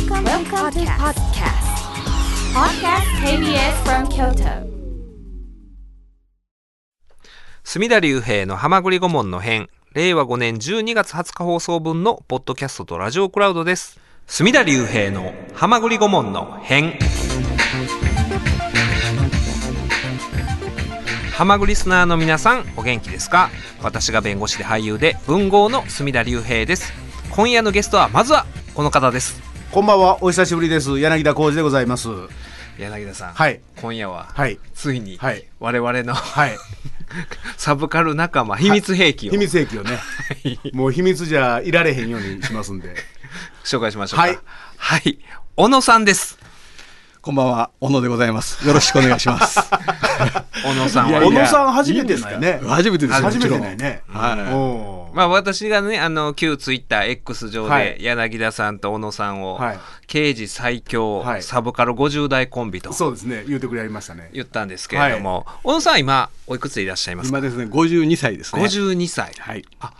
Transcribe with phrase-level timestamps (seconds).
[0.00, 1.66] Welcome, Welcome to podcast.
[2.54, 3.04] Podcast.
[3.22, 4.66] KBS from Kyoto.
[7.62, 9.68] 隅田隆平の浜栗顧問の編。
[9.92, 14.00] 令和5年12月20日放送分のポッドキャストとラジオクラウドです。
[14.26, 16.98] 隅田隆平の浜栗顧問の編。
[21.34, 23.50] 浜栗リスナーの皆さんお元気ですか？
[23.82, 26.90] 私が弁護士で俳優で文豪の隅田隆平です。
[27.30, 30.98] 今夜のゲストはまずはこの方ですこんばんは、お久しぶりです。
[30.98, 32.08] 柳田浩二でございます。
[32.76, 33.60] 柳田さん、はい。
[33.80, 34.58] 今夜は、はい。
[34.74, 35.46] ついにはい。
[35.60, 36.58] 我々のはい。
[37.56, 40.00] サブカル仲間秘密兵器を、秘密兵器をね、
[40.72, 42.96] もう秘密じゃいられへんようにしますんで。
[43.62, 44.22] 紹介しましょうか。
[44.22, 44.38] はい。
[44.76, 45.20] はい。
[45.54, 46.39] 小野さんです
[47.22, 48.66] こんばんは、小野でございます。
[48.66, 49.60] よろしくお願いします。
[50.64, 52.60] 小野さんは小野さん初めてないね？
[52.66, 53.20] 初めてです。
[53.22, 54.02] 初めてないね。
[54.08, 54.36] は
[55.12, 63.44] いまあ私がね、あの、旧ツイッター X 上はいで柳田さんと小野さんを、はい刑事最強、はいサブカル50代コンビとそうですね。
[63.46, 64.30] 言うてくれましたね。
[64.32, 67.38] 言ったんですけれども、小野さんは今、おいくつでいらっしゃいますか？
[67.38, 68.62] 今ですね、52歳ですね。
[68.62, 69.32] 52歳。
[69.38, 69.64] はい。
[69.80, 69.92] あ、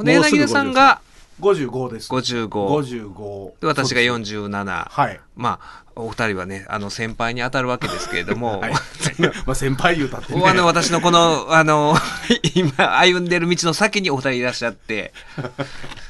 [0.00, 1.00] 柳田さんが
[1.40, 2.10] 55です。
[2.10, 2.48] 55。
[2.48, 3.60] 55。
[3.60, 4.88] で私がそうです47。
[4.90, 5.20] はい。
[5.36, 8.72] まあ、お二人はね、あの、先輩に当たるわけですけれども、 はい。
[9.46, 10.42] まあ先輩言うたってね。
[10.44, 11.96] あの私のこの、あの、
[12.54, 15.12] 今歩んでる道の先にお二人いらっしゃって、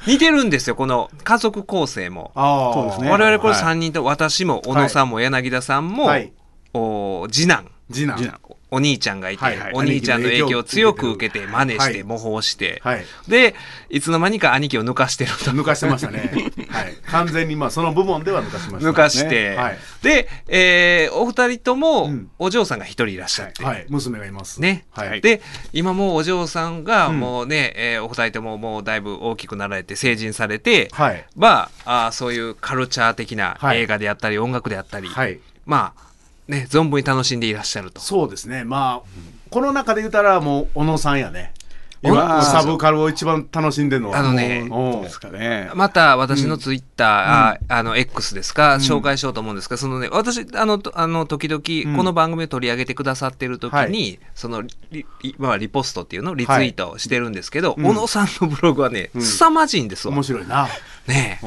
[0.06, 2.32] 似てるんですよ、この家族構成も。
[2.34, 2.74] ああ。
[2.74, 6.32] そうですね我々これはい3人と、私も小野さんも柳田さんも、はい
[6.74, 8.18] お次男次男。
[8.18, 8.38] 次男
[8.70, 13.04] お兄ちゃんがいて、はいはいお兄ちゃんの影響を強く受けて真似して、はい模倣して、はい。
[13.26, 13.54] で
[13.88, 16.30] いつの間にか兄貴を抜かしてると抜かしてましたね。
[16.68, 16.94] はい。
[17.06, 18.90] 完全にまあその部門では抜かしました。
[18.90, 23.86] 抜かして、ねはいで、えーお二人とも、うんお嬢さんが一人いらっしゃって、はい。
[23.88, 24.60] 娘がいます。
[24.60, 25.20] ね、はい。
[25.20, 25.40] で
[25.72, 31.24] 今もうお嬢さんがうんもうね、えーお二人とももうだいぶ大きくなられて成人されて、はい。
[31.36, 35.38] まああーそういうカルチャー的なはい映画であったり、音楽であったり、はい。
[35.66, 36.07] まあ
[36.48, 38.00] ね存分に楽しんでいらっしゃると。
[38.00, 38.64] そうですね。
[38.64, 39.08] まあ、
[39.50, 41.52] この中で言ったらもう小野さんやね。
[42.00, 44.18] 今、サブカルを一番楽しんでるのは。
[44.18, 44.68] あのね
[45.02, 45.70] ですかね。
[45.74, 60.14] また私のツイッター、ああの X ですか、紹介しようと思うんですが、そのね、私、あの、とあの時々、この番組を取り上げてくださってる時に、はいそのリ、リまあ、リポストっていうのをリツイートしてるんですけど、うん小野さんのブログはね、凄まじいんですわ。
[60.14, 60.68] 面白いな。
[61.08, 61.40] ね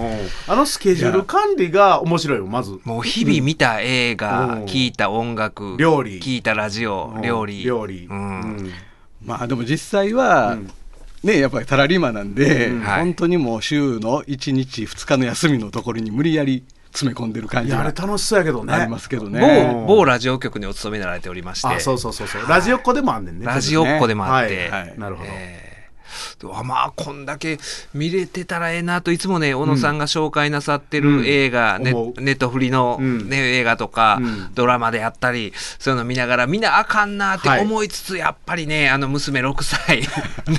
[0.47, 2.79] あのスケジュール管理が面白いよ、まず。
[2.83, 4.65] もう日々見た映画、うん。
[4.65, 6.19] 聞いた音楽、料理。
[6.19, 7.21] 聞いたラジオ、うん。
[7.21, 7.63] 料理。
[7.63, 8.07] 料理。
[8.09, 8.41] うん。
[8.41, 8.71] うん。
[9.23, 10.71] まあでも実際は、うん。
[11.23, 12.81] ね、やっぱりタラリーマンなんで、うん。
[12.81, 12.99] はい。
[13.01, 18.73] 本当にもう週の1日2日の休みのところに無理やり詰め込んでる感じがれ楽しそうやけどね。
[18.73, 19.85] ありますけど某ね。
[19.87, 22.47] 某ラジオ局にお勤めになられておりまして、あ、そうそうそうそう。
[22.47, 23.45] ラジオっ子でもあんねんね。
[23.45, 24.99] ラジオっ子でもあって、はいはい。
[24.99, 25.29] なるほど。
[25.31, 25.70] えー。
[25.70, 25.70] で
[26.53, 27.59] あまあこんだけ
[27.93, 31.21] 見れてたらええなといつもね小野さんが紹介なさってうん。
[31.23, 32.21] る映画、ネ思う。
[32.21, 33.29] ネットフリの、うん。
[33.29, 34.53] ね映画とか、うん。
[34.53, 37.61] ドラマであったりそういうの見ながらみんなあかんなってはい。
[37.61, 40.01] 思いつつ、やっぱりねあの娘6歳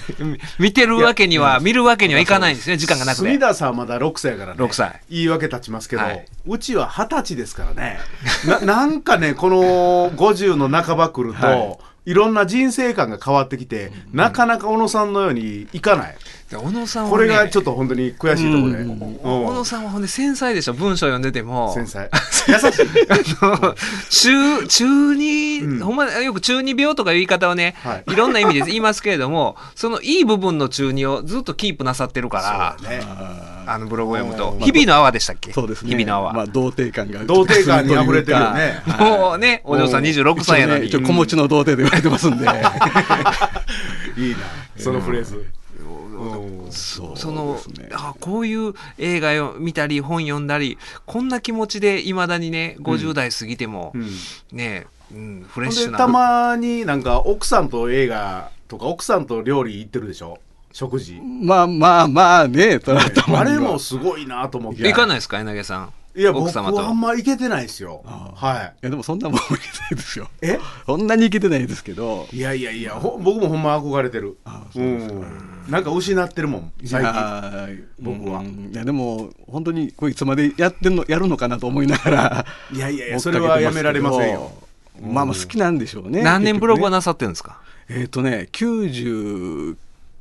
[0.59, 3.23] 見てるわけには見るわけにはいかないんですね時間がなくて。
[3.23, 4.63] 隅田さんはまだ6歳やからね。
[4.63, 5.01] 6歳。
[5.11, 6.27] 言い訳立ちますけど、はい。
[6.47, 8.01] うちは20歳ですからね。
[8.47, 11.79] ななんかね、この50の半ば来ると、、はい
[12.15, 16.17] ろんな人生観が変わってきて、なかなか小野さんのようにいかない。
[16.51, 18.79] で小野さんは、ね、これがちょっと本当に悔しいところで。
[18.81, 22.11] うんうん小野さんはほんで繊細でしょ文章読んでても繊細。
[22.49, 22.83] 優しい。
[23.09, 23.75] あの
[24.11, 33.52] 中中二、うんほんまよく中二病とかいう言い方をね、はいい、ろんな意味で言いますけれどもそのいい部分の中二をずっとキープなさってるから、そうだね。
[33.67, 34.61] あのブログを読むと「うん。
[34.61, 35.53] 日々の泡」でしたっけ？
[35.53, 35.89] そうですね。
[35.91, 37.25] 日々の泡、まあ童貞感が。
[37.25, 38.83] 童貞感に溢れてるよね。
[38.99, 42.45] もうねお嬢さん26歳やのに、一応子持ちの童貞で言われてますんで。
[44.17, 44.37] いいな、
[44.77, 45.45] そのフレーズ。
[45.77, 46.71] うん。
[46.71, 47.89] そそのね。
[47.93, 54.11] あこういう映画を見たり本読んだりこんな気持ちでいまだにね50代過ぎても、うん。
[54.53, 55.93] ね、うん、フレッシュな。
[55.93, 60.39] でたまになんか奥さんと映画とか奥さんと料理行ってるでしょ？
[60.73, 61.21] 食事？
[61.21, 64.87] まあまあまあね、ただたまあれもすごいなと思って。
[64.89, 65.93] 行かないですか柳さん？
[66.15, 66.77] いや僕奥様と。
[66.77, 68.03] はあんま行けてないですよ。
[68.05, 68.75] あはい。
[68.83, 70.29] やでもそんなもんいけてないですよ。
[70.43, 70.59] え？
[70.85, 72.29] そんなにいけてないですけど。
[72.33, 74.37] いやいやいやほ僕もほんま憧れてる。
[74.45, 75.15] あうそうですか。
[75.15, 78.41] んなんか失ってるもん最い近僕は。
[78.41, 78.71] うん。
[78.73, 82.47] いやでも本当にこれいつまでやってんのやるのかなと思いながら。
[82.73, 84.53] いやいやいやそれはやめられませんよ。
[85.01, 86.23] まあまあ好きなんでしょうね。
[86.23, 87.59] 何年ブログはななさってるんですか？
[87.89, 89.77] えっ、とね99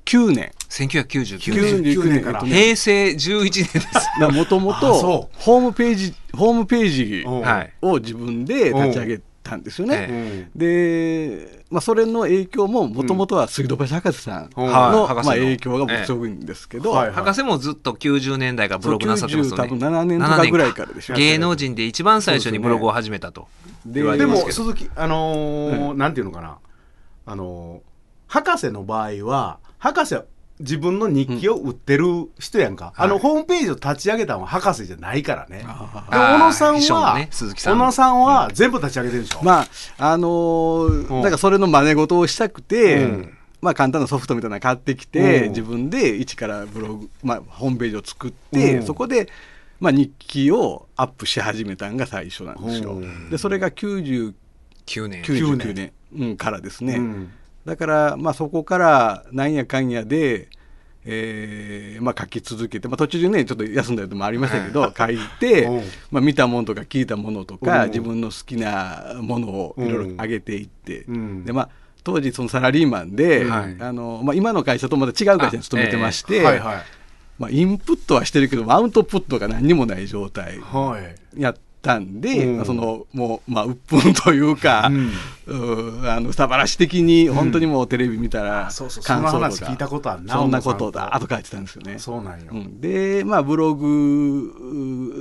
[0.05, 0.51] 年。
[0.69, 1.37] 1999
[1.83, 2.23] 99年。
[2.23, 2.39] から。
[2.41, 4.37] 平成11年です。
[4.37, 7.25] もともあとそホームページホームページ。
[7.81, 10.07] を自分で立ち上げたたんですよね。
[10.09, 17.15] えで、まあ、それの影響ももともとは水道橋博士さんの、まあ、影響が僕すごいんですけど、はいはい。
[17.15, 19.63] 博士もずっと90年代からブログなさってますよね。
[19.63, 23.47] 90多分7年とかぐらいからでしょ芸能人で一番最初にブログを始めたと
[23.85, 24.49] 言われでも。
[24.49, 26.57] 鈴木あのーなんていうのかな。
[27.25, 27.91] あのー
[28.27, 30.25] 博士の場合は博士は
[30.59, 32.05] 自分の日記を売ってる
[32.37, 35.57] 人やんか、あのホームページを立ち上げたのは博士じゃないからね。
[35.57, 39.67] でああー小野さんは、ね鈴木さん小野さんは全部立ち上げてるでしょ、まあ
[39.97, 41.21] あのーうん。
[41.23, 43.37] なんかそれの真似事をしたくて、うん。
[43.59, 45.49] まあ、簡単なソフトみたいなの買ってきて、うん。
[45.49, 48.83] 自分で一からブログ、まあ、ホームページを作って、うん。
[48.83, 49.29] そこで、
[49.79, 52.93] まあ、日記をアップし始めたのが最初なんですよ。
[52.93, 53.29] うん。
[53.29, 54.33] でそれが99
[54.85, 55.23] 9年。
[55.23, 55.91] 99年。
[56.13, 56.99] うん、からですね。
[57.65, 60.49] うんだから、まあ、そこからなんやかんやで、
[61.03, 67.89] えーまあ、書き続けて、まあ、途中でねちょっと休んだりもありましたけど、書いてうん、まあ、見たものとか聞いたものとか、うん。
[67.89, 71.45] 自分の好きなものをいろいろ上げていって、うん。
[71.45, 71.69] でまあ、
[72.03, 73.77] 当時そのサラリーマンで、はい。
[73.79, 76.77] あのまあ、今の会社とまた違う会社に勤めてまして、はいはい。
[77.37, 80.99] まあ、インプットはしてるけどアウトプットが何にもない状態は
[81.35, 81.41] い。
[81.41, 82.57] やったんで、うん。
[82.57, 85.11] まあそのもう、まあ、鬱憤というか、うん。
[85.47, 91.19] うんあのさばらし的に本当にもうテレビ見たらあそうそう感想とか、その話聞いたことあるなそんなことだ。
[91.19, 91.99] と書いてたんですよね。
[91.99, 92.79] そうなんよ、うん。
[92.79, 93.85] でまあブログ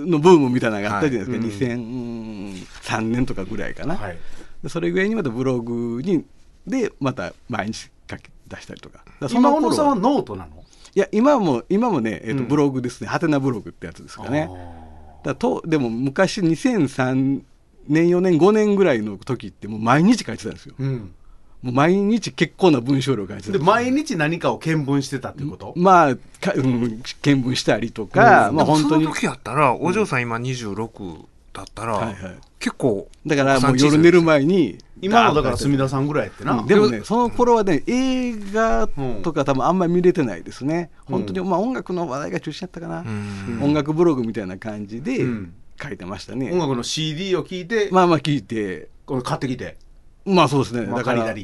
[0.07, 1.77] のブームみたいなのがあったじゃないですか、はい。
[1.77, 4.19] 2003年とかぐらいかな、はい。
[4.62, 6.25] でそれぐらいにまたブログに
[6.67, 9.01] でまた毎日書き出したりとか。
[9.31, 10.53] 今小野さんはノートなの？
[10.95, 12.49] いや今も今もね、えーとうん。
[12.49, 13.09] ブログですね。
[13.09, 14.49] はてなブログってやつですかね。
[14.51, 14.80] あ
[15.25, 17.43] だとでも昔2003
[17.89, 20.75] 年4年5年ぐらいの時ってもう毎日書いてたんですよ。
[20.79, 21.15] ーうん。
[21.63, 28.57] もう毎日結構な文章量書いてたんで毎日何かを見聞してたっていうこと、まあか、うん、見聞したりとか、うん。
[28.57, 29.05] まあ本当に。
[29.05, 32.39] その時やったら、お嬢さん今26だったら、はいはい。
[32.59, 36.67] 結構、だからもう夜寝る前に今のだから墨田さんぐらいやってな、うん。
[36.67, 38.88] でもねその頃はね映画
[39.23, 41.14] とか多分あんまり見れてないですね、うん。
[41.17, 43.61] 本当にまあ音楽の話題が中心やったかな、うん。
[43.62, 45.55] 音楽ブログみたいな感じでうん。
[45.82, 48.88] 書いてましたね、音楽の CD を聞いて、まあまあ聞いて。
[49.06, 49.79] これ買ってきて、
[50.26, 50.87] まあそうですね。
[50.87, 51.43] まあだから買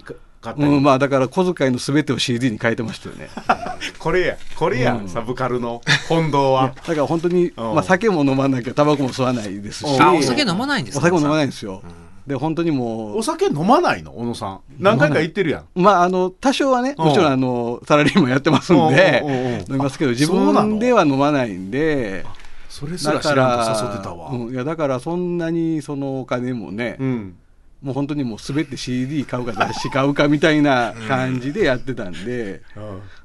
[0.53, 3.29] ったり、うん、まあだから小遣いのすべてを CD に変えてましたよね。
[3.99, 4.37] これや。
[4.57, 5.09] これや、うん。
[5.09, 6.73] サブカルの本堂は。
[6.77, 7.75] だから本当に、うん。
[7.75, 9.85] まあ、酒も飲まなきゃタバコも吸わないですし。
[9.85, 11.83] お酒飲まないんですかお酒も飲まないんですよ、
[12.27, 14.11] で本当にもうお酒飲まないの？
[14.11, 14.61] 小野さん。
[14.81, 15.81] 何回か言ってるやん。
[15.81, 17.05] まあ、あの多少はね、うん。
[17.07, 22.27] もちろんあのサラリーマンやってますんでうんうんうんうん、飲みますけど、自分では飲まないんで、
[22.69, 24.31] それすら知らんらと誘ってたわ。
[24.31, 24.53] うん。
[24.53, 27.37] いやだからそんなにそのお金もね、うん。
[27.81, 32.63] もう本当にもうすべて CD 買うか雑誌買うかみたいな感じでやってたんで。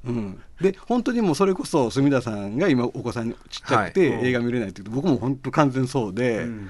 [0.05, 3.37] うん、で本当にもうそれこそ隅田さんが今お子さんちっ
[3.67, 4.27] ちゃくてはい。
[4.27, 6.69] 映画見れないって言って僕も本当完全そうで、うん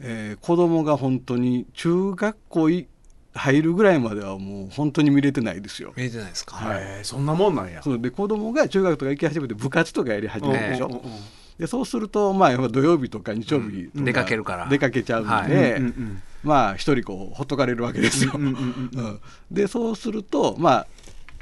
[0.00, 2.88] えー子供が本当に中学校い
[3.34, 5.92] 入るぐらいまではもう本当に見れてないですよ。
[5.96, 7.82] 見えてないですか、へえそんなもんなんや。
[7.82, 8.00] そう。
[8.00, 11.00] で子供が中学とか行き始めて部活とかやり始めるでしょ、うんうん。
[11.00, 11.10] うん
[11.58, 14.04] でそうするとまあやっぱ土曜日とか日曜日とうん。
[14.04, 14.68] 出かけるから。
[14.68, 15.50] 出かけちゃうんで、はい。
[15.76, 18.32] うんうんまあ一人こうほっとかれるわけですよ。
[18.34, 19.20] うんうんうんうん。
[19.50, 20.86] でそうするとまあ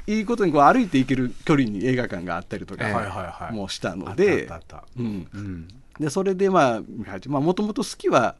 [0.07, 5.27] いいことにこう歩いて行ける距離に映画館があったりとかもうしたのであったあったうん。
[5.33, 5.67] うん。
[5.99, 6.81] でそれでまあ
[7.27, 8.35] まあもともと好きは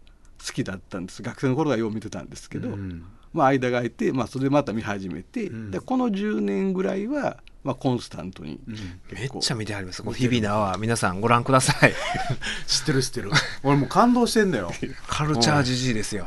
[0.46, 1.22] 好きだったんです。
[1.22, 3.06] 学生の頃はよう見てたんですけど、うん。
[3.32, 5.72] まあ、間が空いて、まあ、それでまた見始めて、うん。
[5.72, 8.76] でこの10年ぐらいは、まあ、コンスタントにうん。
[9.12, 10.04] めっちゃ見てはります。
[10.04, 10.78] この日々のは。
[10.78, 11.94] 皆さんご覧ください。
[12.68, 13.32] 知ってる知ってる。
[13.64, 14.72] 俺もう感動してんだよ。
[15.08, 16.26] カルチャージジイですよ。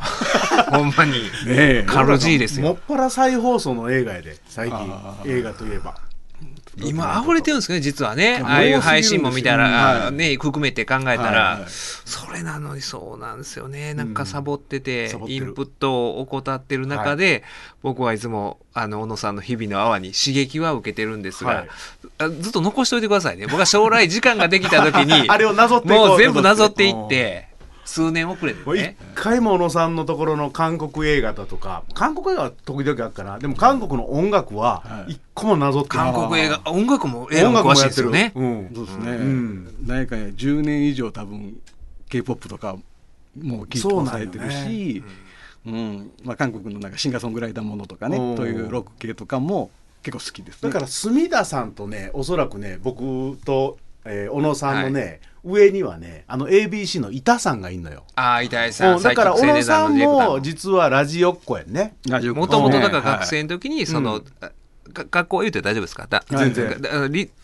[0.71, 1.12] ほんまに。
[1.12, 1.85] ねえ。
[1.87, 2.69] カルジーですよ。
[2.69, 4.79] もっぱら再放送の映画やで最近。
[4.79, 5.38] あー。
[5.38, 5.95] 映画といえば
[6.78, 8.33] 今溢れてるんですね実はね。
[8.35, 11.71] やああいう配信も見たら、ね含めて考えたら、はいはい
[12.26, 13.95] それなのにそうなんですよね。
[13.95, 17.42] なんかサボってて、インプットを怠ってる中で、
[17.83, 21.68] 僕はいつもあの小野さんの日々の泡に刺激は受けてるんですが、はい。
[22.18, 23.47] あずっと残しておいてくださいね。
[23.47, 25.88] 僕は将来時間ができた時に あれをなぞって。
[25.88, 27.49] もう全部なぞっていって
[27.87, 33.38] 数年遅れでもう一ね回も小野さんのところの韓国映画だとか韓国映画は時々あるかな。
[33.38, 35.12] でも韓国の音楽ははい。
[35.12, 38.33] 一個もなぞって韓国映画音楽も映画も詳しいですよね。
[38.35, 38.71] うん。
[38.75, 39.75] そうですね、うん。
[39.87, 41.57] 何やかんや10年以上多分
[42.09, 42.76] k p o p とか
[43.40, 45.05] もうキープされてるし
[45.64, 46.11] う、ん。
[46.25, 49.71] まあ、韓国のなんかシンガーソングライターものとかねうんというロック系とかも
[50.02, 50.69] 結構好きですね。
[50.69, 61.97] だから隅田さんとねおそらくね僕と、えー小野さんのね、上にはねあの ABC の板さんがいんのよ、ああ板井さうんんだから小野さんもも実はラジオっ子やんね。
[62.35, 64.25] もともとだから学はい生の時にその、うん。
[64.41, 64.50] あ
[64.93, 66.07] が学校言うて大丈夫ですか？
[66.09, 66.81] だ全然。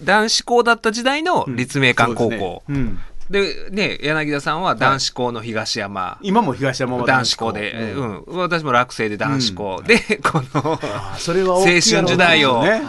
[0.03, 2.99] 男子校だった時代の立命館高校、うん
[3.33, 7.53] でね柳田さんは男子校の東山、今も東山は男子校。
[7.53, 8.35] で、ううん。
[8.37, 12.83] ん私も落成で男子校、でこのあそれは青春時代をね。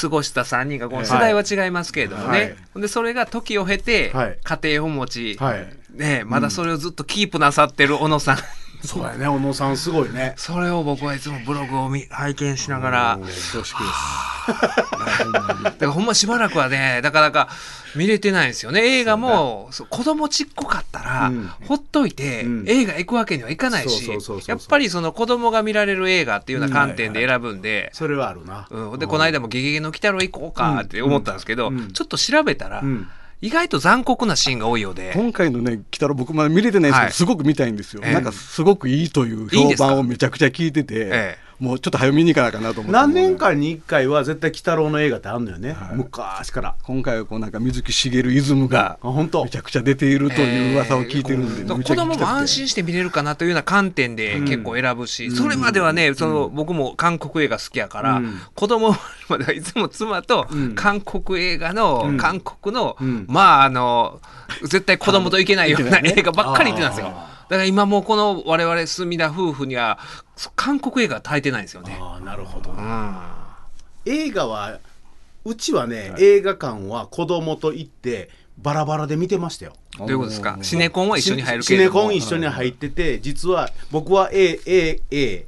[0.00, 2.82] 過ごした3人がこの世代は違いますけれどもね、はい。
[2.82, 4.38] でそれが時を経てはい。
[4.42, 5.68] 家庭を持ち、はい。
[5.92, 8.36] ね、まだそれをずっとキープなさってる小野さん、
[8.84, 10.34] そうやね小野さんすごいね。
[10.36, 13.18] それを僕はいつもブログを見拝見しながら。
[13.22, 14.32] 恐縮です。
[15.64, 17.48] だからほんましばらくはねなかなか
[17.94, 18.80] 見れてないんですよね。
[18.98, 21.50] 映画もそう子供ちっこかったら、うん。
[21.66, 22.64] ほっといて、うん。
[22.66, 24.10] 映画行くわけにはいかないし
[24.46, 28.66] やっぱりその子供が見られる映画っていうような観点で選ぶんで、それはあるな。
[28.70, 31.78] うん、でこの間も「ゲゲゲの鬼太郎」行こうかって思ったんですけど、うん。
[31.78, 31.92] うん。
[31.92, 33.08] ちょっと調べたら、うん
[33.42, 35.12] 意外と残酷なシーンが多いようで。
[35.14, 37.12] 今回のね「鬼太郎」僕まだ見れてないんですけど、はい。
[37.12, 42.90] すごく見たいんですよ、ええなんかすごくいいという評判をめちゃくちゃ聞いてて、えもうちょっと早めに行かなあかなと思って。
[42.90, 45.96] 何年間に1回は絶対鬼太郎の映画ってあるのよね、はい。
[45.96, 46.74] 昔から。
[46.82, 49.44] 今回はこうなんか水木しげるイズムがあ本当？
[49.44, 51.78] めちゃくちゃ出ているという噂を聞いてるんで、えー。
[51.78, 58.40] めちゃ子供も安心して見れるかなというような観点で結構選ぶし、それまではね、その僕も韓国映画好きやから、うん。
[58.56, 58.96] 子供
[59.28, 60.74] まではいつも妻とうん。
[60.74, 62.18] 韓国映画の、うん。
[62.18, 63.24] 韓国の、うん。
[63.28, 64.20] まああの
[64.62, 67.14] 絶対子供といけないような映画ばっかり言ってたんですよ。
[67.52, 69.98] あだから今もうこの我々隅田夫婦には
[70.56, 71.98] 韓国映画耐えてないんですよね。
[72.00, 72.70] ああなるほど。
[72.70, 73.14] うん。
[74.06, 74.78] 映画は
[75.44, 79.74] うちはね、映画館は子供と行ってバラバラで見てましたよ。
[79.98, 80.58] どういうことですか？
[80.62, 82.00] シネコンは一緒に入るシネけれども。
[82.02, 85.44] コン一緒に入ってて実は僕は AAA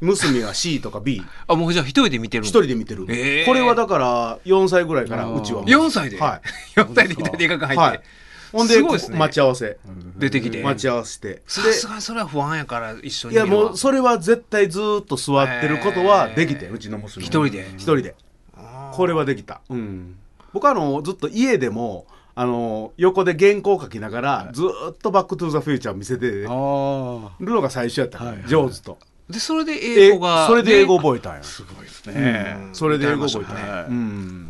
[0.00, 3.46] 娘は C とか B あもうじゃあ一人で見てる一人で見てる、えー。
[3.46, 5.68] これはだから4歳ぐらいからうちはもう。
[5.68, 6.40] 4歳で、は
[6.76, 8.02] 4 歳で一人で映画館入って、はい
[8.52, 9.18] ほんでね。
[9.18, 9.78] 待ち合わせ。
[10.16, 11.42] 出てきて、待ち合わせて。
[11.46, 17.66] さですがにそれは不安やから一緒にいやもうそれは絶対ずーっと座ってることはできて、うちの娘一人で。
[17.76, 18.14] 一人で。
[18.92, 20.16] これはできた、うん、
[20.52, 27.30] 僕はあのずっと家でもあの横で原稿書きながら、ずーっと「バック・トゥ・ザ・フューチャー」見せてるあの
[27.60, 28.98] が最初やったはい上手と。
[29.28, 33.86] でそれで英語が、えそれで英語ね覚えたんや、あすごいですね、それで英語覚えた歌いましたね。
[33.88, 34.49] うん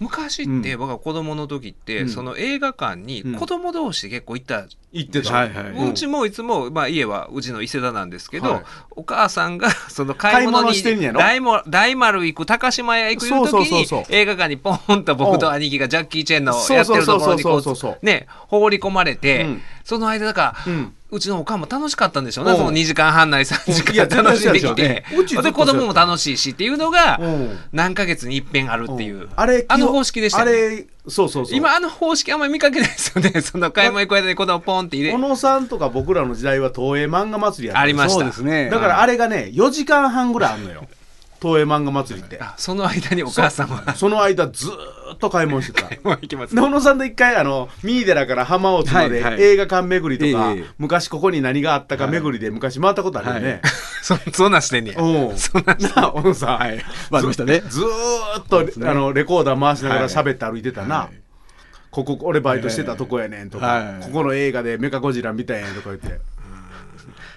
[0.00, 2.08] 昔って僕は子供の時って、うん。
[2.08, 3.34] その映画館にうん。
[3.34, 5.90] 子供同士で結構行った、言ってた、はいはい。
[5.90, 8.62] うちもいつも、まあ、家はうちの伊勢田なんですけど、はい。
[8.90, 10.82] お母さんが その買い物に
[11.12, 18.06] 大も大丸行く高島屋行くいう時に映画館にポンと僕と兄貴がジャッキー・チェンのやってるところにこう。
[18.06, 19.62] ね放り込まれて、うん。
[19.84, 22.58] その間だから、うんうちのおかんも楽しかったんでしょうね、うん。
[22.58, 25.04] その2時間半なり3時間楽しんできて。
[25.42, 27.58] で子供も楽しいしっていうのがうん。
[27.72, 30.52] 何ヶ月に一遍あるっていう、あれあの方式でしたよね。
[30.52, 31.56] あれそうそうそう。
[31.56, 33.40] 今あの方式あんまり見かけないですよね。
[33.42, 35.12] その買い物行く間に子供ポンって入れ。
[35.12, 38.20] 小野さんとか僕らの時代は東映漫画祭りやったありました。
[38.20, 38.70] そうですね。
[38.70, 40.88] だからあれがね4時間半ぐらいあんのよ
[41.44, 42.40] 東映漫画祭りって。
[42.40, 43.94] あその間にお母さんは。
[43.94, 45.88] その間ずーっと買い物してた。
[45.94, 46.54] 行きます。
[46.54, 49.42] で小野さんと一回あの三井寺から浜松まではいはい。
[49.42, 53.60] 映画館巡りとか、ええ昔ここに何があったか巡りで昔回ったことあるよね、
[54.02, 55.02] そそんなんしてんねや。
[55.02, 55.34] う。
[55.34, 56.84] んそんな小野さん、はい。
[57.10, 57.60] ましたね。
[57.68, 61.20] ずーっと、あのレコーダー回しながら喋って歩いてたな、はい。
[61.90, 64.04] ここ俺バイトしてたとこやねんとか、はい。
[64.04, 66.18] ここの映画でメカゴジラ見たんやとか言って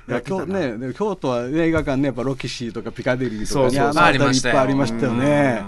[0.08, 4.04] いや京ね、で京都は映画館ねやっぱロキシーとかピカデリーとかねそうそうそう。
[4.04, 5.64] あの辺りいっぱいあありましたたよね。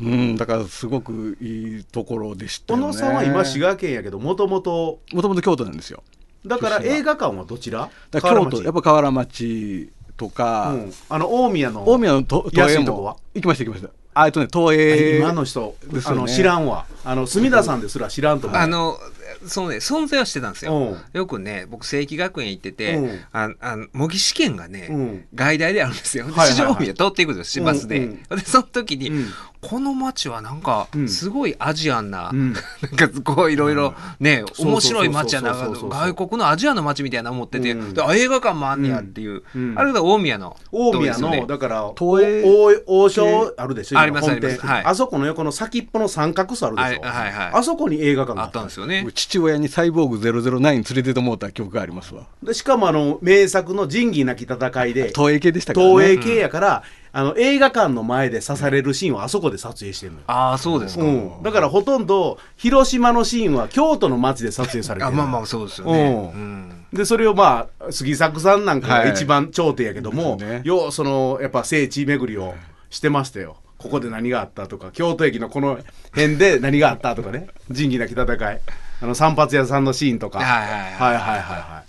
[0.00, 0.36] うん。
[0.36, 2.86] だからすごくいいところでした小よね。
[2.88, 6.02] 野さんは今滋賀県やけどもともともともと京都なんですよ。
[6.44, 7.88] だから映画館はどちら？
[8.10, 13.16] だから京都やっぱ河原町とか、うん、あの大宮の大宮のと東映はも。
[13.34, 13.90] 行きました行きました。
[14.14, 16.18] あえっとね東映今の人、ですよね。
[16.18, 16.86] あの知らんわ。
[17.04, 18.58] あの隅田さんですら知らんと思う。
[18.58, 18.98] あの
[19.46, 20.76] そうね存在はしてたんですよ。
[20.76, 20.98] うん。
[21.12, 23.20] よくね僕正規学園行ってて、うん。
[23.32, 25.24] ああの模擬試験がね、うん。
[25.34, 26.26] 外大であるんですよ。
[26.26, 26.68] ではいはいはい。
[26.68, 29.26] 四条大宮通っていくんですよバスで、うんでその時に、うん。
[29.60, 31.08] この街はなんかうん。
[31.08, 32.52] すごいアジアンな、うん。
[32.52, 32.62] なん
[32.96, 39.74] かこういろいろね、面白い街やな外国のアジアの街みたいな思ってて、あ映画館もあんねやっていう、うん。
[39.76, 42.44] あれが大宮の大宮の、だから東映。
[42.86, 44.66] お王将あるでしょありますあります。
[44.66, 44.84] はい。
[44.84, 47.00] あそこの横の先っぽの三角巣あるでしょ。
[47.04, 52.28] あそこに映画館があったんですよね父親にサイボーグ009連れてってもらった記憶がありますわ。
[52.42, 55.92] でしかもあの名作の仁義なき戦いで東映系でしたからね。
[55.92, 65.08] 東映系やから、あの映画館の前で刺されるシーンをあそこで撮影してるのよ、ああそうですか、うん、だからほとんど広島のシーンは京都の街で撮影されてる。
[65.08, 66.40] あまあまあそうですよね、うん。
[66.40, 66.86] うん。
[66.92, 69.10] でそれをまあ杉作さんなんかがはい。
[69.10, 70.60] 一番頂点やけども、ですね。
[70.64, 72.54] ようそのやっぱ聖地巡りを
[72.88, 73.56] してましたよ。
[73.78, 75.78] ここで何があったとか京都駅のこの
[76.12, 77.48] 辺で何があったとかね。
[77.68, 78.60] 仁義なき戦い
[79.00, 80.38] あの散髪屋さんのシーンとか。
[80.38, 81.18] はいはいはい。
[81.18, 81.88] はいはい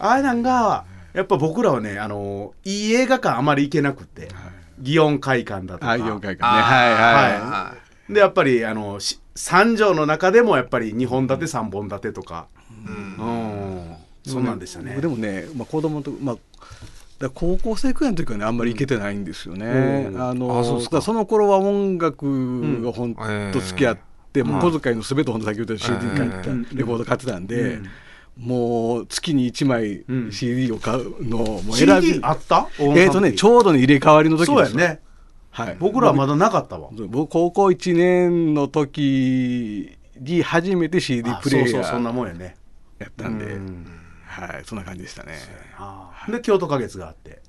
[0.00, 4.28] あれなんがやっぱ僕らはねあのいい映画館あまり行けなくって、
[4.80, 5.88] 祇園会館だとか。
[5.88, 6.62] はい4回かね。
[6.62, 6.92] はい。
[6.92, 7.74] はいは
[8.08, 12.46] いでやっぱりあのし3畳の中でもやっぱり2本立て3本立てとか。
[12.86, 14.92] うん、そんなんでしたね。
[14.94, 16.44] 僕でもね、まあ、子供と、まあ、だか
[17.20, 20.08] ら高校生くらいの時はねあんまり行けてないんですよね。
[20.10, 20.22] うん。
[20.22, 20.90] あのあそうですか。
[20.90, 23.50] だからその頃は音楽が本うん。
[23.52, 24.02] 当付き合って、
[24.44, 24.72] もうはい。
[24.72, 27.86] 小遣いのすべて本当先ほど CD 買ってた、うんレコード買ってたんで、うん。
[28.36, 30.32] もう月に1枚うん。
[30.32, 32.68] CD を買うのをもう選び、CD あった？
[32.78, 35.00] えっ、とねちょうどね入れ替わりの時ですそうやね。
[35.50, 36.90] はい、僕らはまだなかったわ。
[36.92, 42.56] 僕高校1年の時に初めて CD あプレイヤそうそんなーもんやね。
[42.98, 43.86] やったんで、うん。
[44.26, 45.34] はい、そんな感じでしたね。
[46.28, 47.40] で京都花月があって。
[47.42, 47.47] あ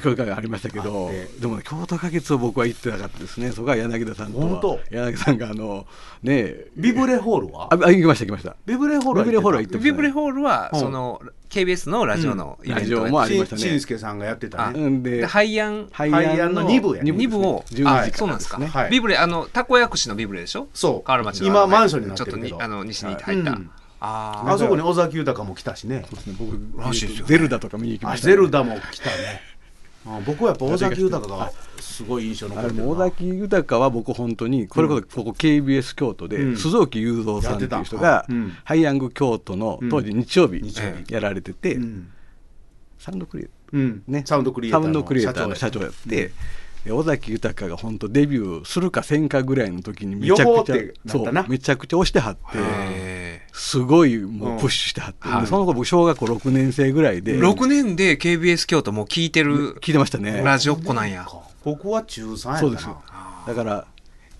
[0.00, 1.10] 教会がありましたけど
[1.40, 3.52] でもね京都花月を僕は行ってなかったですね。
[3.52, 4.80] そこは柳田さんと本当？
[4.90, 5.86] 柳田さんがあの
[6.22, 7.64] ねビブレホールは？
[7.72, 8.56] ああ行きました行きました。
[8.66, 10.80] ビブレホールはビブレホールは行ってビブレホールは、うん。
[10.80, 13.62] その KBS のラジオのイベントラジオもありましたね。
[13.62, 14.80] しんすけさんがやってたね。
[14.80, 15.18] うんで。
[15.18, 17.12] でハイアンハイアンの二部やね。
[17.12, 18.90] 2部を、12時あそうなんですか、はい。
[18.90, 20.68] ビブレあのたこ焼くしのビブレでしょ？
[20.74, 21.02] そう。
[21.02, 23.70] 河原町の今マンションになってちょっるけどとにあの西に入った、うん。
[24.00, 24.52] あー。
[24.52, 26.04] あそこに尾崎豊も来たしね。
[26.10, 26.36] そうですね。
[26.38, 29.12] 僕ゼルダとか見に行きまあしたね、ゼルダも来たね。
[29.12, 29.55] あ
[30.24, 32.86] 僕はやっぱ尾崎豊がすごい印象残あれってるな。
[32.86, 36.56] も尾崎豊は僕本当にこれこそここ KBS 京都でうん。
[36.56, 38.26] 鈴木雄三さんっていう人やが
[38.64, 40.62] ハイヤング京都の当時日曜日
[41.10, 42.08] やられててうん。
[42.98, 44.02] サウンドクリエイうん。
[44.06, 46.32] ね、サウンドクリエイターのサウンドクリエイターの社長やって、
[46.84, 55.40] で尾崎豊が本当デビューするかせんかぐらいの時にめちゃくちゃめちゃくちゃ押してはってへすごいもうプッシュしてはって、うん。
[55.40, 57.36] でその子僕小学校6年生ぐらいで。
[57.36, 60.42] ー6年で KBS 京都もう聞いてる聞いてましたね。
[60.44, 61.26] ラジオっ子なんや。
[61.64, 62.58] 僕は中3やったな。
[62.58, 63.86] そうですだから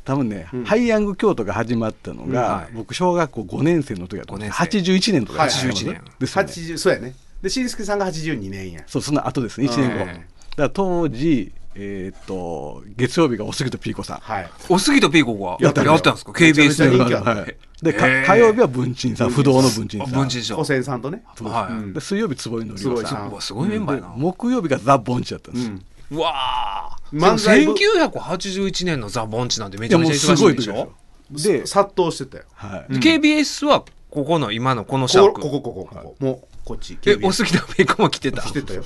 [0.04, 0.64] 多分ね、うん。
[0.64, 2.37] ハイヤング京都が始まったのが、うん。
[2.56, 2.75] はい。
[2.75, 5.46] 僕小学校5年生の時だったんです5年生81年とか。
[5.46, 6.02] ね81年。
[6.18, 6.50] ですよね。
[6.52, 7.14] 80そうやね。
[7.40, 8.82] でしんすけさんが82年や。
[8.87, 9.66] そうその後ですね。
[9.66, 10.06] 1年後、うん。
[10.08, 10.23] だか
[10.58, 14.18] ら当時えーっと月曜日がおすぎとピーコさん。
[14.18, 14.50] はい。
[14.68, 17.14] おすぎとピーコがやったやったんですか？KBS で。
[17.14, 17.56] はい。
[17.83, 20.14] で火曜日は文鎮さん不動の文鎮さん。
[20.14, 21.23] あ文鎮師匠古仙さんとね。
[21.42, 21.75] はい。
[21.75, 21.92] うん。
[21.92, 23.40] で水曜日坪井のりおさん。
[23.40, 25.85] すごいメンバーやな、木曜日がザ・ボンチだったんです、うん。
[26.12, 27.18] うわー。
[27.18, 27.75] 漫才部。
[27.75, 30.92] でも1981年のザ・ボンチなんてめちゃめちゃ忙しすごい時でしょ。
[31.30, 32.45] で、殺到してたよ。
[32.54, 32.95] はい。
[32.95, 35.95] で KBS はここの今のこのシャークこここここ。
[35.95, 38.42] ここもうこっちえおすぎとピーコも来てた。
[38.42, 38.82] 来てたよ。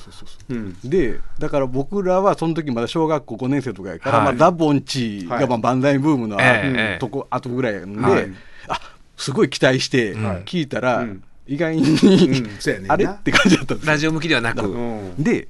[0.49, 0.77] うん。
[0.83, 4.25] でだから僕らはその時まだ小学校5年生とかやから、はい。
[4.27, 8.29] まあ、ザ・ボンチがまあ万歳ブームのあええとこ後ぐらいなんで、はい。
[8.67, 8.79] あ
[9.17, 10.43] すごい期待してはい。
[10.43, 11.23] 聞いたら、うん。
[11.47, 11.83] 意外に、
[12.87, 13.91] あれって感じだったんですよ。
[13.91, 15.15] ラジオ向きではなく、うん。
[15.17, 15.47] で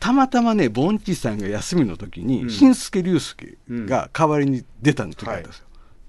[0.00, 2.50] たまたまねボンチさんが休みの時に、うん。
[2.50, 5.64] 新助竜介が代わりに出た時だったんですよ、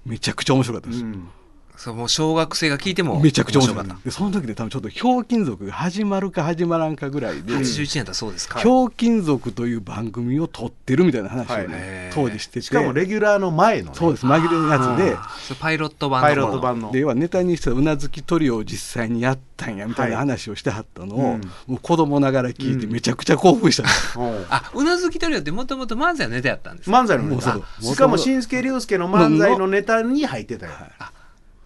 [0.06, 1.28] めちゃくちゃ面白かったです、うん
[1.82, 4.04] そうもう小学生が聞いてもめちゃくちゃ面白か面った。
[4.04, 12.24] でその時で多分ちょっと「ひょうきん族」が始まるか始まらんかぐらいで「81年だそうですか、ひょうきん族」という番組を撮ってるみたいな話をね、はい。
[12.24, 12.60] 当時してて。
[12.60, 13.96] しかもレギュラーの前のね。
[13.96, 14.24] そうです。
[14.24, 14.78] 紛れのや
[15.48, 15.56] つで。
[15.58, 16.26] パイロット版の。
[16.28, 16.92] パイロット版の。
[16.92, 21.34] で要はネタにしてたうなずきトリオを実際にやったんやみたいな話をしてはったのを、はい。
[21.34, 22.92] うんもう子供ながら聞いてうん。
[22.92, 24.20] めちゃくちゃ興奮した。
[24.20, 24.44] うん。
[24.50, 27.58] あうなずきトリオってもともと漫才のネタやったんですか漫才のネタ。
[27.80, 30.72] しかも新助竜介の漫才のネタに入ってたよ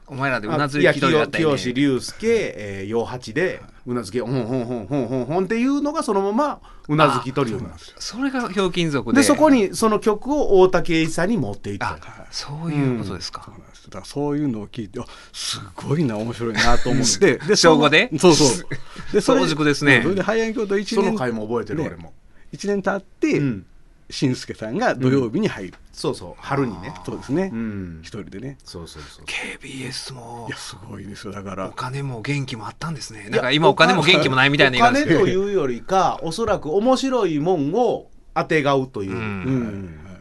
[0.08, 1.58] お前らでうなずきトリオやったよね。
[1.58, 9.18] 清竜介、えー、陽八でうなずきほんほんほんほんほんほんっていうのがそのままうなずきトリオなんですよそれがひょうきん族で。
[9.20, 11.94] でそこにその曲を大竹栄一さんに持っていった。
[11.94, 11.98] あ
[12.30, 13.84] そういうことですか、そうなんです。
[13.86, 18.10] だからそういうのを聞いてあすごいな面白いなと思ってで小五で？
[18.18, 19.12] そうそう。
[19.12, 20.02] で早熟ですね。
[20.02, 22.12] それで早い京都1その年回も覚えてるね俺も、
[22.52, 23.66] 一年経って、うん
[24.08, 26.94] 新助さんが土曜日に入る、そうそう春にね。
[27.04, 27.98] そうですね、うん。
[28.02, 28.58] 一人でね。
[28.64, 29.24] そうそうそう。
[29.24, 30.46] KBS も。
[30.48, 31.32] いやすごいですよ。
[31.32, 31.68] だから。
[31.68, 33.28] お金も元気もあったんですね。
[33.30, 39.18] なんか今お金も元気もないみたいな言い方ですけどお金というよりかおそらく面白いもんをあてがうという、うん。
[39.18, 39.96] うん。
[40.04, 40.18] だか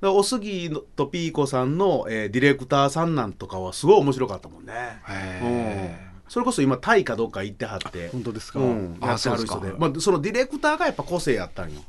[0.00, 4.72] らおすぎとピーコさんの、えーディレクターさんなんとかはすごい面白かったもんね、
[5.08, 8.08] へうんそれこそ今タイかどっか行ってはって。
[8.08, 9.46] 本当ですか、うん、あやってはる人で。
[9.46, 9.78] そうですか。
[9.78, 11.82] まあ、そのディレクターがやっぱ個性やったんよ。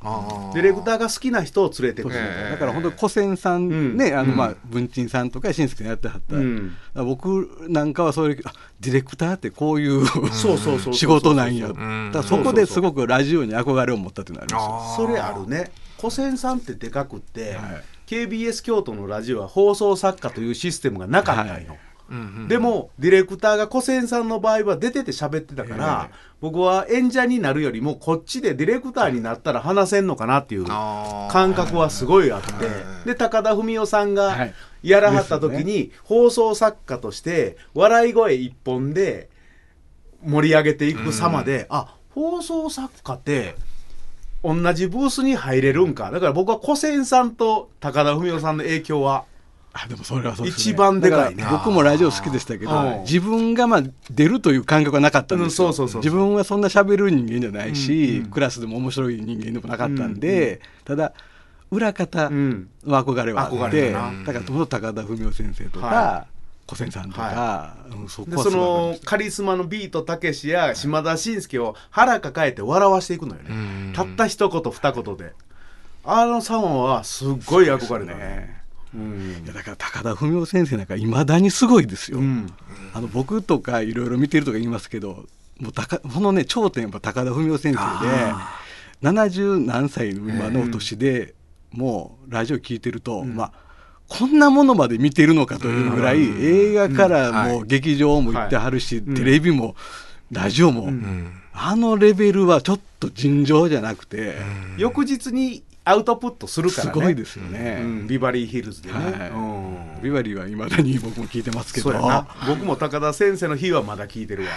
[0.54, 3.96] ディレクターが好きな人を連れてくる、ええだから本当に古仙さんうん。
[3.96, 4.36] ね、あのうん。
[4.36, 6.76] まあ文鎮さんとか新助さんやってはった、うん。
[6.94, 8.52] 僕なんかはそういうあ
[8.82, 15.72] ディレクターってこういうそうそうそうそう 仕事なんや、だからそこですごくラジオに憧れを持ったっていうのがありますそれあるね。
[15.98, 17.84] 古仙さんってでかくって、はい。
[18.08, 22.48] KBS 京都のラジオは放送作家というシステムがなかったんよ、はいうんうん。
[22.48, 26.18] でもディレクターが古仙さんの場合は出てて喋ってたから、ええ。
[26.42, 32.72] 僕は演者になるよりもこっちでディレクターになったら話せんのかなっていう感覚はすごいあって、は
[33.04, 33.08] い。
[33.08, 34.54] で高田文夫さんがはい。
[34.84, 39.30] やらはった時に、放送作家として笑い声一本で
[40.26, 43.56] 盛り上げていく様で、あ放送作家って
[44.44, 46.12] 同じブースに入れるんか。
[46.12, 49.24] だから僕は古仙さんと高田文夫さんの影響は
[49.74, 58.32] あでもそれはそうです、ね、一番でかい僕もラジオ好きでしたけうんど自分がまあ出るという感覚はなかったんですよ、うんそうそうそう自分はそんな喋る人間じゃないし、うんうん。
[58.32, 61.14] クラスでも面白い人間でもなかったんで、ただ
[61.72, 62.70] 裏方うん。
[62.86, 64.24] の憧れはあ憧って、れだな。
[64.24, 66.28] だから高田文夫先生とか、は
[66.68, 73.94] 小仙さんとか、はうんそこでそのカリスマのビートたけしや島田紳介を腹抱えて笑わしていくのよね、ん。
[73.94, 75.34] たった一言二言で。
[76.06, 78.63] あのサンはすっごい憧れだねね
[78.96, 79.44] うん。
[79.44, 82.20] いやだから高田文夫先生なんかいまだにすごいですよ。
[82.20, 82.54] うん。
[82.94, 85.26] あの僕とかいろいろ見てるとか言いますけど
[85.60, 88.34] もう高このね頂点やっぱ高田文夫先生で
[89.04, 91.36] 70何歳の今のお年で、
[91.72, 93.52] もうラジオ聞いてると、まあ
[94.08, 99.76] こんなものまで見てるのかというぐらい、映画からもう劇場も行ってはるし、テレビも
[100.32, 100.90] ラジオも、
[101.54, 104.36] あのレベルはちょっと尋常じゃなくて、
[104.78, 106.94] 翌日にアウトプットするからね。
[106.94, 107.80] すごいですよね。
[107.82, 108.08] うん。
[108.08, 109.30] ビバリーヒルズでね、はい。
[109.30, 110.02] うん。
[110.02, 111.92] ビバリーはいまだに僕も聞いてますけど。
[111.92, 114.50] そうやな僕も高田先生の日はまだ聞いてるわ、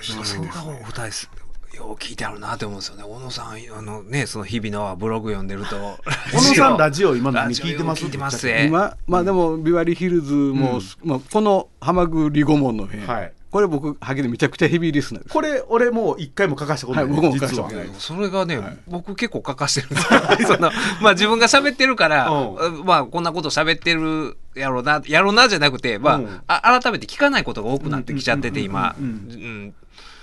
[0.00, 1.30] そうかお二人す
[1.76, 3.04] よう聞いてあるなって思うんですよね。
[3.04, 5.98] 小野さんあのねその日々のブログ読んでると。
[6.32, 7.76] 小野さんラジオ今何聞い。
[7.76, 8.10] てます聞い。
[8.10, 15.32] てますえ今まあでもビバリーヒルズも、まあ、この「はまぐり顧問の編」はいこれ僕はげでめちゃくちゃヘビーリスナーです。
[15.32, 17.68] これ俺もう一回も書かしたことない、はい僕も書かし実は。
[17.68, 18.00] たことない。
[18.00, 20.48] それがね、僕結構書かしてるんですよ。
[20.54, 20.70] その
[21.02, 26.40] まあ自分が喋ってるから、うまあこんなこと喋ってるやろうなやろうなじゃなくて、まあうん。
[26.46, 29.74] あ改めて聞かないことが多くなってきちゃってて今、うん。